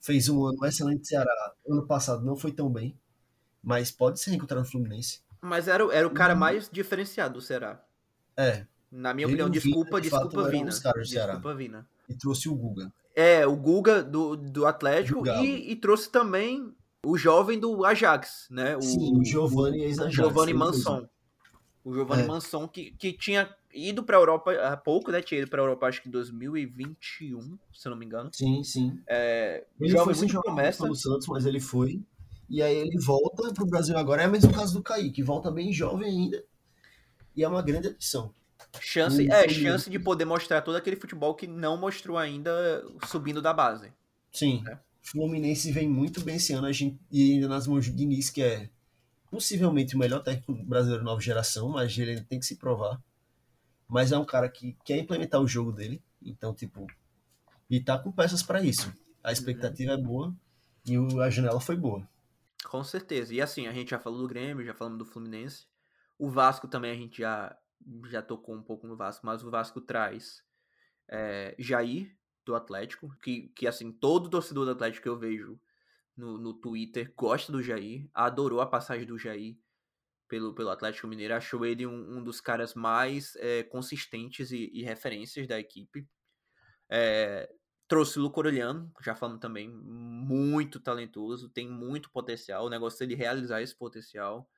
fez 0.00 0.28
um 0.28 0.46
ano 0.46 0.64
excelente 0.64 1.06
Ceará. 1.06 1.52
Ano 1.68 1.86
passado 1.86 2.24
não 2.24 2.36
foi 2.36 2.52
tão 2.52 2.70
bem 2.70 2.96
mas 3.62 3.90
pode 3.90 4.20
ser 4.20 4.34
encontrado 4.34 4.60
no 4.60 4.70
Fluminense. 4.70 5.20
Mas 5.40 5.68
era, 5.68 5.84
era 5.94 6.06
o 6.06 6.10
cara 6.10 6.34
uhum. 6.34 6.40
mais 6.40 6.68
diferenciado 6.70 7.34
do 7.34 7.40
Ceará. 7.40 7.82
É. 8.36 8.66
Na 8.90 9.14
minha 9.14 9.26
opinião, 9.26 9.48
desculpa, 9.48 10.00
Vina, 10.00 10.00
de 10.00 10.10
desculpa, 10.10 10.42
fato, 10.42 10.50
Vina. 10.50 10.70
Desculpa, 10.70 11.54
Vina. 11.54 11.88
E 12.08 12.14
trouxe 12.14 12.48
o 12.48 12.54
Guga. 12.54 12.92
É, 13.14 13.46
o 13.46 13.54
Guga 13.54 14.02
do, 14.02 14.36
do 14.36 14.66
Atlético 14.66 15.26
e, 15.26 15.72
e, 15.72 15.76
trouxe 15.76 16.10
também 16.10 16.74
o 17.04 17.16
jovem 17.16 17.58
do 17.58 17.84
Ajax, 17.84 18.46
né? 18.50 18.76
O, 18.76 18.82
Sim, 18.82 19.18
o 19.18 19.24
Giovanni 19.24 19.82
ex-Ajax. 19.82 20.14
Giovanni 20.14 20.54
Manson. 20.54 21.08
O 21.84 21.94
Giovanni 21.94 22.22
é. 22.22 22.26
Manson, 22.26 22.68
que, 22.68 22.92
que 22.92 23.12
tinha 23.12 23.54
ido 23.72 24.02
para 24.02 24.16
a 24.16 24.20
Europa 24.20 24.52
há 24.52 24.76
pouco, 24.76 25.10
né? 25.10 25.22
Tinha 25.22 25.40
ido 25.40 25.50
para 25.50 25.60
a 25.60 25.64
Europa 25.64 25.86
acho 25.86 26.02
que 26.02 26.08
em 26.08 26.12
2021, 26.12 27.58
se 27.72 27.88
eu 27.88 27.90
não 27.90 27.96
me 27.96 28.04
engano. 28.04 28.30
Sim, 28.32 28.62
sim. 28.62 29.00
É, 29.08 29.64
ele 29.80 29.98
foi 29.98 30.14
sem 30.14 30.28
jogar 30.28 30.42
promessa. 30.42 30.86
no 30.86 30.94
Santos, 30.94 31.26
mas 31.28 31.46
ele 31.46 31.60
foi. 31.60 32.02
E 32.48 32.62
aí 32.62 32.76
ele 32.76 32.98
volta 32.98 33.52
para 33.54 33.64
o 33.64 33.66
Brasil 33.66 33.96
agora. 33.96 34.22
É 34.22 34.28
o 34.28 34.30
mesmo 34.30 34.52
caso 34.52 34.74
do 34.74 34.82
Kaique, 34.82 35.22
volta 35.22 35.50
bem 35.50 35.72
jovem 35.72 36.08
ainda. 36.08 36.44
E 37.34 37.44
é 37.44 37.48
uma 37.48 37.62
grande 37.62 37.88
adição. 37.88 38.34
Chance, 38.78 39.28
é, 39.30 39.48
chance 39.48 39.88
de 39.88 39.98
poder 39.98 40.24
mostrar 40.24 40.60
todo 40.60 40.76
aquele 40.76 40.96
futebol 40.96 41.34
que 41.34 41.46
não 41.46 41.76
mostrou 41.76 42.18
ainda 42.18 42.84
subindo 43.06 43.40
da 43.40 43.52
base. 43.52 43.92
Sim. 44.30 44.62
É. 44.68 44.78
Fluminense 45.02 45.72
vem 45.72 45.88
muito 45.88 46.20
bem 46.22 46.36
esse 46.36 46.52
ano, 46.52 46.66
a 46.66 46.72
gente, 46.72 47.00
e 47.10 47.34
ainda 47.34 47.48
nas 47.48 47.66
mãos 47.66 47.84
de 47.84 47.92
Diniz, 47.92 48.30
que 48.30 48.42
é 48.42 48.70
possivelmente 49.30 49.96
o 49.96 49.98
melhor 49.98 50.22
técnico 50.22 50.52
brasileiro 50.64 51.04
nova 51.04 51.20
geração, 51.20 51.68
mas 51.68 51.96
ele 51.96 52.12
ainda 52.12 52.24
tem 52.24 52.38
que 52.38 52.46
se 52.46 52.56
provar. 52.56 53.00
Mas 53.88 54.12
é 54.12 54.18
um 54.18 54.24
cara 54.24 54.48
que 54.48 54.76
quer 54.84 54.98
implementar 54.98 55.40
o 55.40 55.46
jogo 55.46 55.72
dele, 55.72 56.02
então, 56.22 56.54
tipo, 56.54 56.86
e 57.68 57.80
tá 57.80 57.98
com 57.98 58.12
peças 58.12 58.42
para 58.42 58.62
isso. 58.62 58.92
A 59.22 59.32
expectativa 59.32 59.92
é 59.92 59.96
boa 59.96 60.34
e 60.86 60.96
a 61.20 61.30
janela 61.30 61.60
foi 61.60 61.76
boa. 61.76 62.06
Com 62.64 62.82
certeza. 62.84 63.34
E 63.34 63.40
assim, 63.40 63.66
a 63.66 63.72
gente 63.72 63.90
já 63.90 63.98
falou 63.98 64.20
do 64.20 64.28
Grêmio, 64.28 64.64
já 64.64 64.74
falamos 64.74 64.98
do 64.98 65.04
Fluminense. 65.04 65.66
O 66.18 66.28
Vasco 66.28 66.68
também 66.68 66.90
a 66.90 66.94
gente 66.94 67.18
já, 67.18 67.56
já 68.08 68.22
tocou 68.22 68.54
um 68.54 68.62
pouco 68.62 68.86
no 68.86 68.96
Vasco, 68.96 69.24
mas 69.24 69.42
o 69.42 69.50
Vasco 69.50 69.80
traz 69.80 70.42
é, 71.08 71.54
Jair, 71.58 72.14
do 72.44 72.54
Atlético, 72.54 73.14
que, 73.22 73.48
que 73.54 73.66
assim, 73.66 73.92
todo 73.92 74.30
torcedor 74.30 74.64
do 74.64 74.72
Atlético 74.72 75.02
que 75.02 75.08
eu 75.08 75.18
vejo 75.18 75.60
no, 76.16 76.38
no 76.38 76.54
Twitter 76.54 77.12
gosta 77.16 77.52
do 77.52 77.62
Jair, 77.62 78.08
adorou 78.12 78.60
a 78.60 78.66
passagem 78.66 79.06
do 79.06 79.18
Jair 79.18 79.56
pelo, 80.28 80.54
pelo 80.54 80.70
Atlético 80.70 81.08
Mineiro, 81.08 81.34
achou 81.34 81.64
ele 81.64 81.86
um, 81.86 82.18
um 82.18 82.22
dos 82.22 82.40
caras 82.40 82.74
mais 82.74 83.34
é, 83.36 83.62
consistentes 83.64 84.52
e, 84.52 84.70
e, 84.72 84.82
referências 84.82 85.46
da 85.46 85.58
equipe. 85.58 86.06
É, 86.88 87.52
Trouxe 87.90 88.20
o 88.20 88.22
Luco 88.22 88.38
Orelhano, 88.38 88.88
já 89.02 89.16
falando 89.16 89.40
também, 89.40 89.68
muito 89.68 90.78
talentoso, 90.78 91.48
tem 91.48 91.68
muito 91.68 92.08
potencial, 92.12 92.66
o 92.66 92.70
negócio 92.70 93.00
dele 93.00 93.16
realizar 93.16 93.62
esse 93.62 93.76
potencial. 93.76 94.48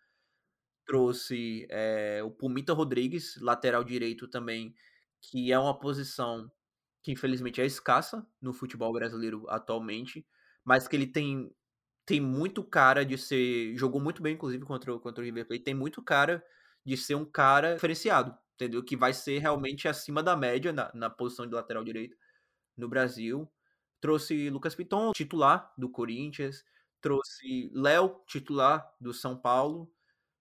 Trouxe 0.85 1.67
é, 1.71 2.23
o 2.23 2.31
Pumita 2.31 2.75
Rodrigues, 2.75 3.41
lateral 3.41 3.83
direito 3.83 4.29
também, 4.29 4.75
que 5.23 5.51
é 5.51 5.59
uma 5.59 5.81
posição 5.81 6.53
que 7.03 7.13
infelizmente 7.13 7.61
é 7.61 7.67
escassa 7.67 8.27
no 8.41 8.53
futebol 8.53 8.93
brasileiro 8.93 9.45
atualmente, 9.49 10.27
mas 10.65 10.87
que 10.87 10.97
ele 10.97 11.07
tem 11.07 11.53
tem 12.05 12.21
muito 12.21 12.65
cara 12.65 13.05
de 13.05 13.17
ser. 13.17 13.77
Jogou 13.77 14.01
muito 14.01 14.23
bem, 14.23 14.35
inclusive, 14.35 14.65
contra, 14.65 14.99
contra 14.99 15.23
o 15.23 15.25
River 15.25 15.47
Plate. 15.47 15.65
Tem 15.65 15.75
muito 15.75 16.03
cara 16.03 16.45
de 16.85 16.97
ser 16.97 17.15
um 17.15 17.25
cara 17.25 17.75
diferenciado, 17.75 18.37
entendeu? 18.55 18.83
Que 18.83 18.97
vai 18.97 19.13
ser 19.13 19.39
realmente 19.39 19.87
acima 19.89 20.23
da 20.23 20.37
média 20.37 20.73
na, 20.73 20.91
na 20.95 21.09
posição 21.09 21.47
de 21.47 21.55
lateral 21.55 21.85
direito 21.85 22.17
no 22.77 22.89
Brasil. 22.89 23.51
Trouxe 24.01 24.51
Lucas 24.51 24.75
Piton, 24.75 25.13
titular 25.13 25.73
do 25.79 25.89
Corinthians. 25.89 26.65
Trouxe 27.01 27.71
Léo, 27.73 28.21
titular 28.27 28.89
do 29.01 29.13
São 29.13 29.37
Paulo. 29.37 29.91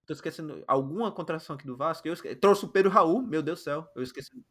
Tô 0.05 0.13
esquecendo 0.13 0.63
alguma 0.67 1.11
contração 1.11 1.55
aqui 1.55 1.65
do 1.65 1.77
Vasco. 1.77 2.07
Eu 2.07 2.13
esque... 2.13 2.35
Trouxe 2.35 2.65
o 2.65 2.69
Pedro 2.69 2.89
Raul, 2.89 3.21
meu 3.21 3.41
Deus 3.41 3.59
do 3.59 3.63
céu. 3.63 3.87
Eu 3.95 4.01
esqueci. 4.01 4.43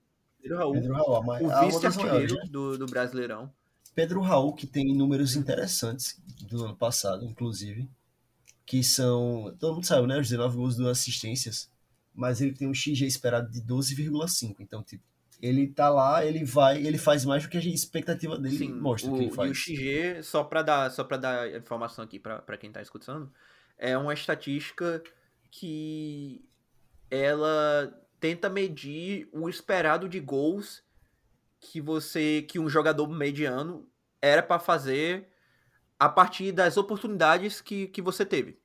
Pedro 0.42 0.58
Raul. 0.58 0.72
Pedro 0.74 0.94
Raul 0.94 1.46
o 1.46 1.66
vice-artilheiro 1.66 2.34
né? 2.34 2.42
do, 2.50 2.78
do 2.78 2.86
Brasileirão. 2.86 3.52
Pedro 3.94 4.20
Raul, 4.20 4.54
que 4.54 4.66
tem 4.66 4.94
números 4.96 5.36
interessantes 5.36 6.20
do 6.48 6.64
ano 6.64 6.76
passado, 6.76 7.24
inclusive. 7.24 7.88
Que 8.64 8.82
são. 8.84 9.54
Todo 9.58 9.74
mundo 9.74 9.86
sabe, 9.86 10.06
né? 10.06 10.18
Os 10.18 10.28
19 10.28 10.56
gols, 10.56 10.76
duas 10.76 10.98
assistências. 10.98 11.70
Mas 12.14 12.40
ele 12.40 12.52
tem 12.52 12.68
um 12.68 12.74
XG 12.74 13.06
esperado 13.06 13.50
de 13.50 13.60
12,5. 13.62 14.56
Então, 14.60 14.82
tipo, 14.82 15.04
ele 15.42 15.68
tá 15.68 15.88
lá, 15.88 16.24
ele 16.24 16.44
vai, 16.44 16.84
ele 16.84 16.98
faz 16.98 17.24
mais 17.24 17.42
do 17.42 17.48
que 17.48 17.56
a 17.56 17.60
expectativa 17.60 18.38
dele 18.38 18.58
Sim, 18.58 18.72
mostra 18.72 19.10
o, 19.10 19.16
que 19.16 19.22
ele 19.24 19.30
faz. 19.30 19.48
E 19.48 19.52
o 19.52 19.54
XG, 19.54 20.22
só 20.22 20.44
para 20.44 20.62
dar, 20.62 20.90
só 20.90 21.02
para 21.02 21.16
dar 21.16 21.56
informação 21.56 22.04
aqui 22.04 22.18
para 22.18 22.56
quem 22.58 22.70
tá 22.70 22.82
escutando, 22.82 23.32
é 23.78 23.96
uma 23.96 24.12
estatística 24.12 25.02
que 25.50 26.44
ela 27.10 27.92
tenta 28.20 28.50
medir 28.50 29.28
o 29.32 29.48
esperado 29.48 30.08
de 30.08 30.20
gols 30.20 30.82
que 31.58 31.80
você 31.80 32.42
que 32.42 32.58
um 32.58 32.68
jogador 32.68 33.08
mediano 33.08 33.88
era 34.20 34.42
para 34.42 34.60
fazer 34.60 35.28
a 35.98 36.08
partir 36.08 36.52
das 36.52 36.76
oportunidades 36.76 37.60
que, 37.60 37.88
que 37.88 38.00
você 38.00 38.24
teve. 38.24 38.58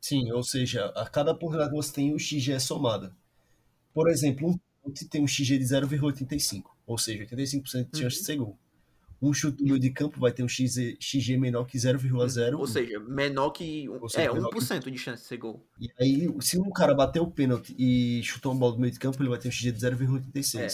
Sim, 0.00 0.30
ou 0.30 0.42
seja, 0.42 0.86
a 0.94 1.08
cada 1.08 1.32
oportunidade 1.32 1.70
que 1.70 1.76
você 1.76 1.92
tem, 1.92 2.14
o 2.14 2.18
XG 2.18 2.52
é 2.52 2.58
somado. 2.58 3.14
Por 3.92 4.08
exemplo, 4.08 4.48
um 4.84 4.92
tem 5.10 5.22
um 5.22 5.26
XG 5.26 5.58
de 5.58 5.64
0,85, 5.64 6.62
ou 6.86 6.96
seja, 6.96 7.26
85% 7.26 7.90
de 7.90 7.98
chance 7.98 8.02
uhum. 8.02 8.08
de 8.08 8.14
ser 8.14 8.36
gol. 8.36 8.58
Um 9.20 9.32
chute 9.32 9.58
do 9.58 9.64
meio 9.64 9.78
de 9.78 9.90
campo 9.90 10.20
vai 10.20 10.30
ter 10.30 10.42
um 10.42 10.48
XG, 10.48 10.98
XG 11.00 11.38
menor 11.38 11.64
que 11.64 11.78
0,0. 11.78 12.58
Ou 12.58 12.66
seja, 12.66 13.00
menor 13.00 13.50
que. 13.50 13.88
Seja, 14.08 14.30
é, 14.30 14.32
menor 14.32 14.50
1% 14.50 14.82
que... 14.82 14.90
de 14.90 14.98
chance 14.98 15.22
de 15.22 15.28
ser 15.28 15.38
gol. 15.38 15.66
E 15.80 15.88
aí, 15.98 16.28
se 16.40 16.58
um 16.58 16.70
cara 16.70 16.94
bater 16.94 17.20
o 17.20 17.30
pênalti 17.30 17.74
e 17.78 18.22
chutou 18.22 18.52
uma 18.52 18.58
bola 18.58 18.72
do 18.74 18.80
meio 18.80 18.92
de 18.92 18.98
campo, 18.98 19.20
ele 19.22 19.30
vai 19.30 19.38
ter 19.38 19.48
um 19.48 19.52
XG 19.52 19.72
de 19.72 19.80
0,86. 19.80 20.60
É. 20.60 20.68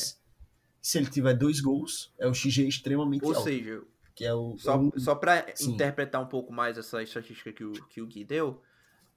Se 0.81 0.99
ele 0.99 1.07
tiver 1.07 1.35
dois 1.35 1.61
gols, 1.61 2.13
é 2.19 2.27
o 2.27 2.35
XG 2.35 2.67
extremamente 2.67 3.25
Ou 3.25 3.31
alto. 3.31 3.39
Ou 3.39 3.45
seja, 3.45 3.83
que 4.15 4.25
é 4.25 4.35
o, 4.35 4.57
só, 4.59 4.77
um... 4.77 4.91
só 4.99 5.15
para 5.15 5.47
interpretar 5.61 6.21
um 6.21 6.27
pouco 6.27 6.53
mais 6.53 6.77
essa 6.77 7.03
estatística 7.03 7.53
que 7.53 7.65
o, 7.65 7.73
que 7.73 8.03
o 8.03 8.07
Gui 8.07 8.25
deu, 8.25 8.61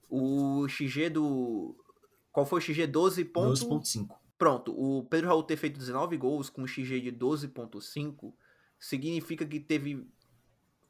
o 0.09 0.67
XG 0.67 1.09
do. 1.09 1.75
Qual 2.31 2.45
foi 2.45 2.59
o 2.59 2.61
XG? 2.61 2.87
12.5. 2.87 3.31
12.5. 3.31 4.15
Pronto, 4.37 4.71
o 4.77 5.03
Pedro 5.05 5.29
Raul 5.29 5.43
ter 5.43 5.55
feito 5.55 5.79
19 5.79 6.17
gols 6.17 6.49
com 6.49 6.63
um 6.63 6.67
XG 6.67 6.99
de 6.99 7.11
12.5 7.11 8.33
significa 8.85 9.43
que 9.43 9.59
teve 9.59 10.07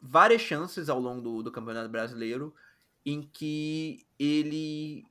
várias 0.02 0.42
chances 0.42 0.90
ao 0.90 1.00
longo 1.00 1.22
do, 1.22 1.44
do 1.44 1.52
Campeonato 1.52 1.88
Brasileiro 1.88 2.54
em 3.06 3.22
que 3.22 4.06
ele 4.20 5.06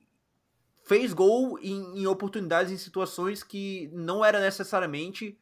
fez 0.83 1.11
gol 1.11 1.57
em, 1.59 2.01
em, 2.01 2.05
oportunidades, 2.05 2.71
em 2.71 2.77
situações 2.77 3.41
que 3.41 3.89
não 3.91 4.23
era 4.23 4.39
necessariamente 4.39 5.35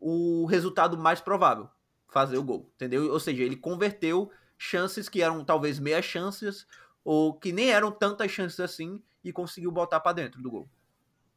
o 0.00 0.44
resultado 0.46 0.98
mais 0.98 1.20
provável, 1.20 1.68
fazer 2.08 2.36
o 2.36 2.42
gol, 2.42 2.68
entendeu? 2.74 3.12
Ou 3.12 3.20
seja, 3.20 3.44
ele 3.44 3.56
converteu 3.56 4.32
chances 4.56 5.08
que 5.08 5.22
eram 5.22 5.44
talvez 5.44 5.78
meias 5.78 6.04
chances 6.04 6.66
ou 7.04 7.32
que 7.32 7.52
nem 7.52 7.70
eram 7.70 7.92
tantas 7.92 8.32
chances 8.32 8.58
assim 8.58 9.00
e 9.22 9.32
conseguiu 9.32 9.70
botar 9.70 10.00
para 10.00 10.14
dentro 10.14 10.42
do 10.42 10.50
gol. 10.50 10.68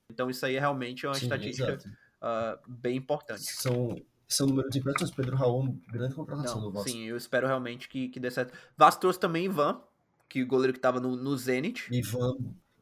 Então 0.10 0.28
isso 0.28 0.44
aí 0.44 0.56
é 0.56 0.60
realmente 0.60 1.06
uma 1.06 1.14
Sim, 1.14 1.26
estatística 1.26 1.78
uh, 2.20 2.60
bem 2.68 2.98
importante. 2.98 3.44
São, 3.44 3.96
são 4.34 4.48
números 4.48 4.76
impressionantes. 4.76 5.16
Pedro 5.16 5.36
Raul, 5.36 5.78
grande 5.92 6.16
contratação 6.16 6.62
Não, 6.62 6.68
do 6.68 6.72
Vasco. 6.72 6.90
Sim, 6.90 7.04
eu 7.04 7.18
espero 7.18 7.48
realmente 7.48 7.88
que, 7.88 8.10
que 8.10 8.20
dê 8.20 8.32
certo. 8.32 8.54
Vasco 8.78 9.02
trouxe 9.02 9.20
também 9.20 9.46
Ivan, 9.46 9.82
que 10.30 10.42
o 10.42 10.48
goleiro 10.48 10.74
que 10.74 10.80
estava 10.80 11.00
no, 11.00 11.16
no 11.16 11.38
Zenit. 11.38 11.88
Ivan, 11.92 12.38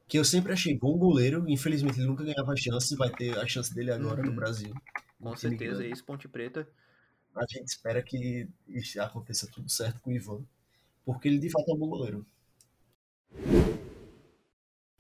que 0.08 0.18
eu 0.18 0.26
sempre 0.26 0.54
achei 0.54 0.78
bom 0.78 0.98
goleiro. 0.98 1.46
Infelizmente 1.48 2.00
ele 2.00 2.08
nunca 2.08 2.24
ganhava 2.24 2.56
chance. 2.56 2.96
Vai 2.96 3.10
ter 3.12 3.38
a 3.38 3.48
chance 3.48 3.74
dele 3.74 3.92
agora 3.92 4.22
uhum. 4.22 4.28
no 4.28 4.36
Brasil. 4.36 4.74
Com 5.22 5.36
certeza, 5.36 5.86
isso, 5.86 6.04
Ponte 6.04 6.28
Preta. 6.28 6.68
A 7.36 7.46
gente 7.50 7.68
espera 7.68 8.02
que 8.02 8.48
aconteça 9.00 9.48
tudo 9.52 9.70
certo 9.70 10.02
com 10.02 10.12
o 10.12 10.14
Ivan. 10.14 10.44
Porque 11.06 11.28
ele 11.28 11.40
de 11.40 11.50
fato 11.50 11.70
é 11.70 11.74
um 11.74 11.78
bom 11.78 11.90
goleiro. 11.90 12.26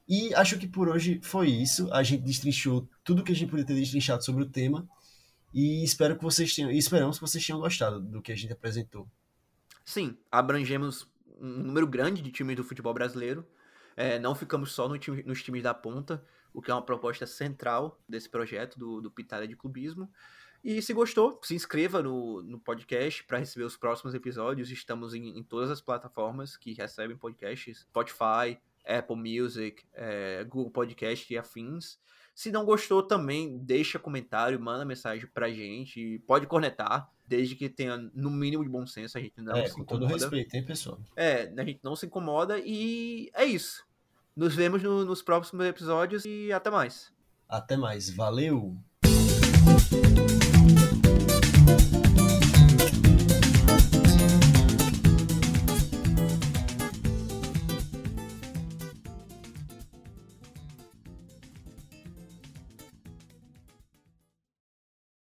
E 0.07 0.33
acho 0.33 0.57
que 0.57 0.67
por 0.67 0.89
hoje 0.89 1.19
foi 1.21 1.49
isso. 1.49 1.91
A 1.93 2.01
gente 2.01 2.23
destrinchou 2.23 2.89
tudo 3.03 3.23
que 3.23 3.31
a 3.31 3.35
gente 3.35 3.49
podia 3.49 3.65
ter 3.65 3.75
destrinchado 3.75 4.25
sobre 4.25 4.43
o 4.43 4.49
tema. 4.49 4.87
E 5.53 5.83
espero 5.83 6.15
que 6.15 6.23
vocês 6.23 6.53
tenham, 6.53 6.71
esperamos 6.71 7.17
que 7.17 7.21
vocês 7.21 7.45
tenham 7.45 7.59
gostado 7.59 7.99
do 7.99 8.21
que 8.21 8.31
a 8.31 8.35
gente 8.35 8.53
apresentou. 8.53 9.07
Sim, 9.83 10.17
abrangemos 10.31 11.07
um 11.39 11.47
número 11.47 11.87
grande 11.87 12.21
de 12.21 12.31
times 12.31 12.55
do 12.55 12.63
futebol 12.63 12.93
brasileiro. 12.93 13.45
É, 13.95 14.19
não 14.19 14.35
ficamos 14.35 14.71
só 14.71 14.87
no 14.87 14.97
time, 14.97 15.23
nos 15.23 15.41
times 15.41 15.63
da 15.63 15.73
ponta, 15.73 16.23
o 16.53 16.61
que 16.61 16.69
é 16.69 16.73
uma 16.73 16.85
proposta 16.85 17.25
central 17.25 17.99
desse 18.07 18.29
projeto 18.29 18.77
do, 18.77 19.01
do 19.01 19.13
de 19.47 19.55
Clubismo. 19.55 20.09
E 20.63 20.81
se 20.81 20.93
gostou, 20.93 21.39
se 21.41 21.55
inscreva 21.55 22.03
no, 22.03 22.41
no 22.43 22.59
podcast 22.59 23.23
para 23.23 23.37
receber 23.37 23.63
os 23.63 23.77
próximos 23.77 24.13
episódios. 24.13 24.69
Estamos 24.69 25.13
em, 25.13 25.37
em, 25.37 25.43
todas 25.43 25.71
as 25.71 25.81
plataformas 25.81 26.57
que 26.57 26.73
recebem 26.73 27.17
podcasts: 27.17 27.79
Spotify, 27.79 28.59
Apple 28.85 29.15
Music, 29.15 29.83
é, 29.93 30.43
Google 30.43 30.71
Podcast 30.71 31.33
e 31.33 31.37
afins. 31.37 31.97
Se 32.39 32.53
não 32.53 32.63
gostou 32.63 33.03
também, 33.03 33.57
deixa 33.57 33.99
comentário, 33.99 34.57
manda 34.57 34.85
mensagem 34.85 35.27
pra 35.27 35.49
gente. 35.49 36.23
Pode 36.25 36.47
cornetar, 36.47 37.11
desde 37.27 37.53
que 37.53 37.67
tenha 37.67 37.97
no 38.13 38.29
mínimo 38.29 38.63
de 38.63 38.69
bom 38.69 38.87
senso. 38.87 39.17
A 39.17 39.21
gente 39.21 39.41
não 39.41 39.57
é, 39.57 39.67
se 39.67 39.75
com 39.75 39.83
todo 39.83 40.05
respeito, 40.05 40.55
hein, 40.55 40.63
pessoal? 40.63 40.97
É, 41.17 41.51
a 41.57 41.63
gente 41.65 41.81
não 41.83 41.97
se 41.97 42.05
incomoda 42.05 42.57
e 42.57 43.29
é 43.33 43.43
isso. 43.43 43.85
Nos 44.33 44.55
vemos 44.55 44.81
no, 44.81 45.03
nos 45.03 45.21
próximos 45.21 45.65
episódios 45.65 46.23
e 46.23 46.49
até 46.53 46.69
mais. 46.69 47.11
Até 47.45 47.75
mais. 47.75 48.09
Valeu! 48.09 48.77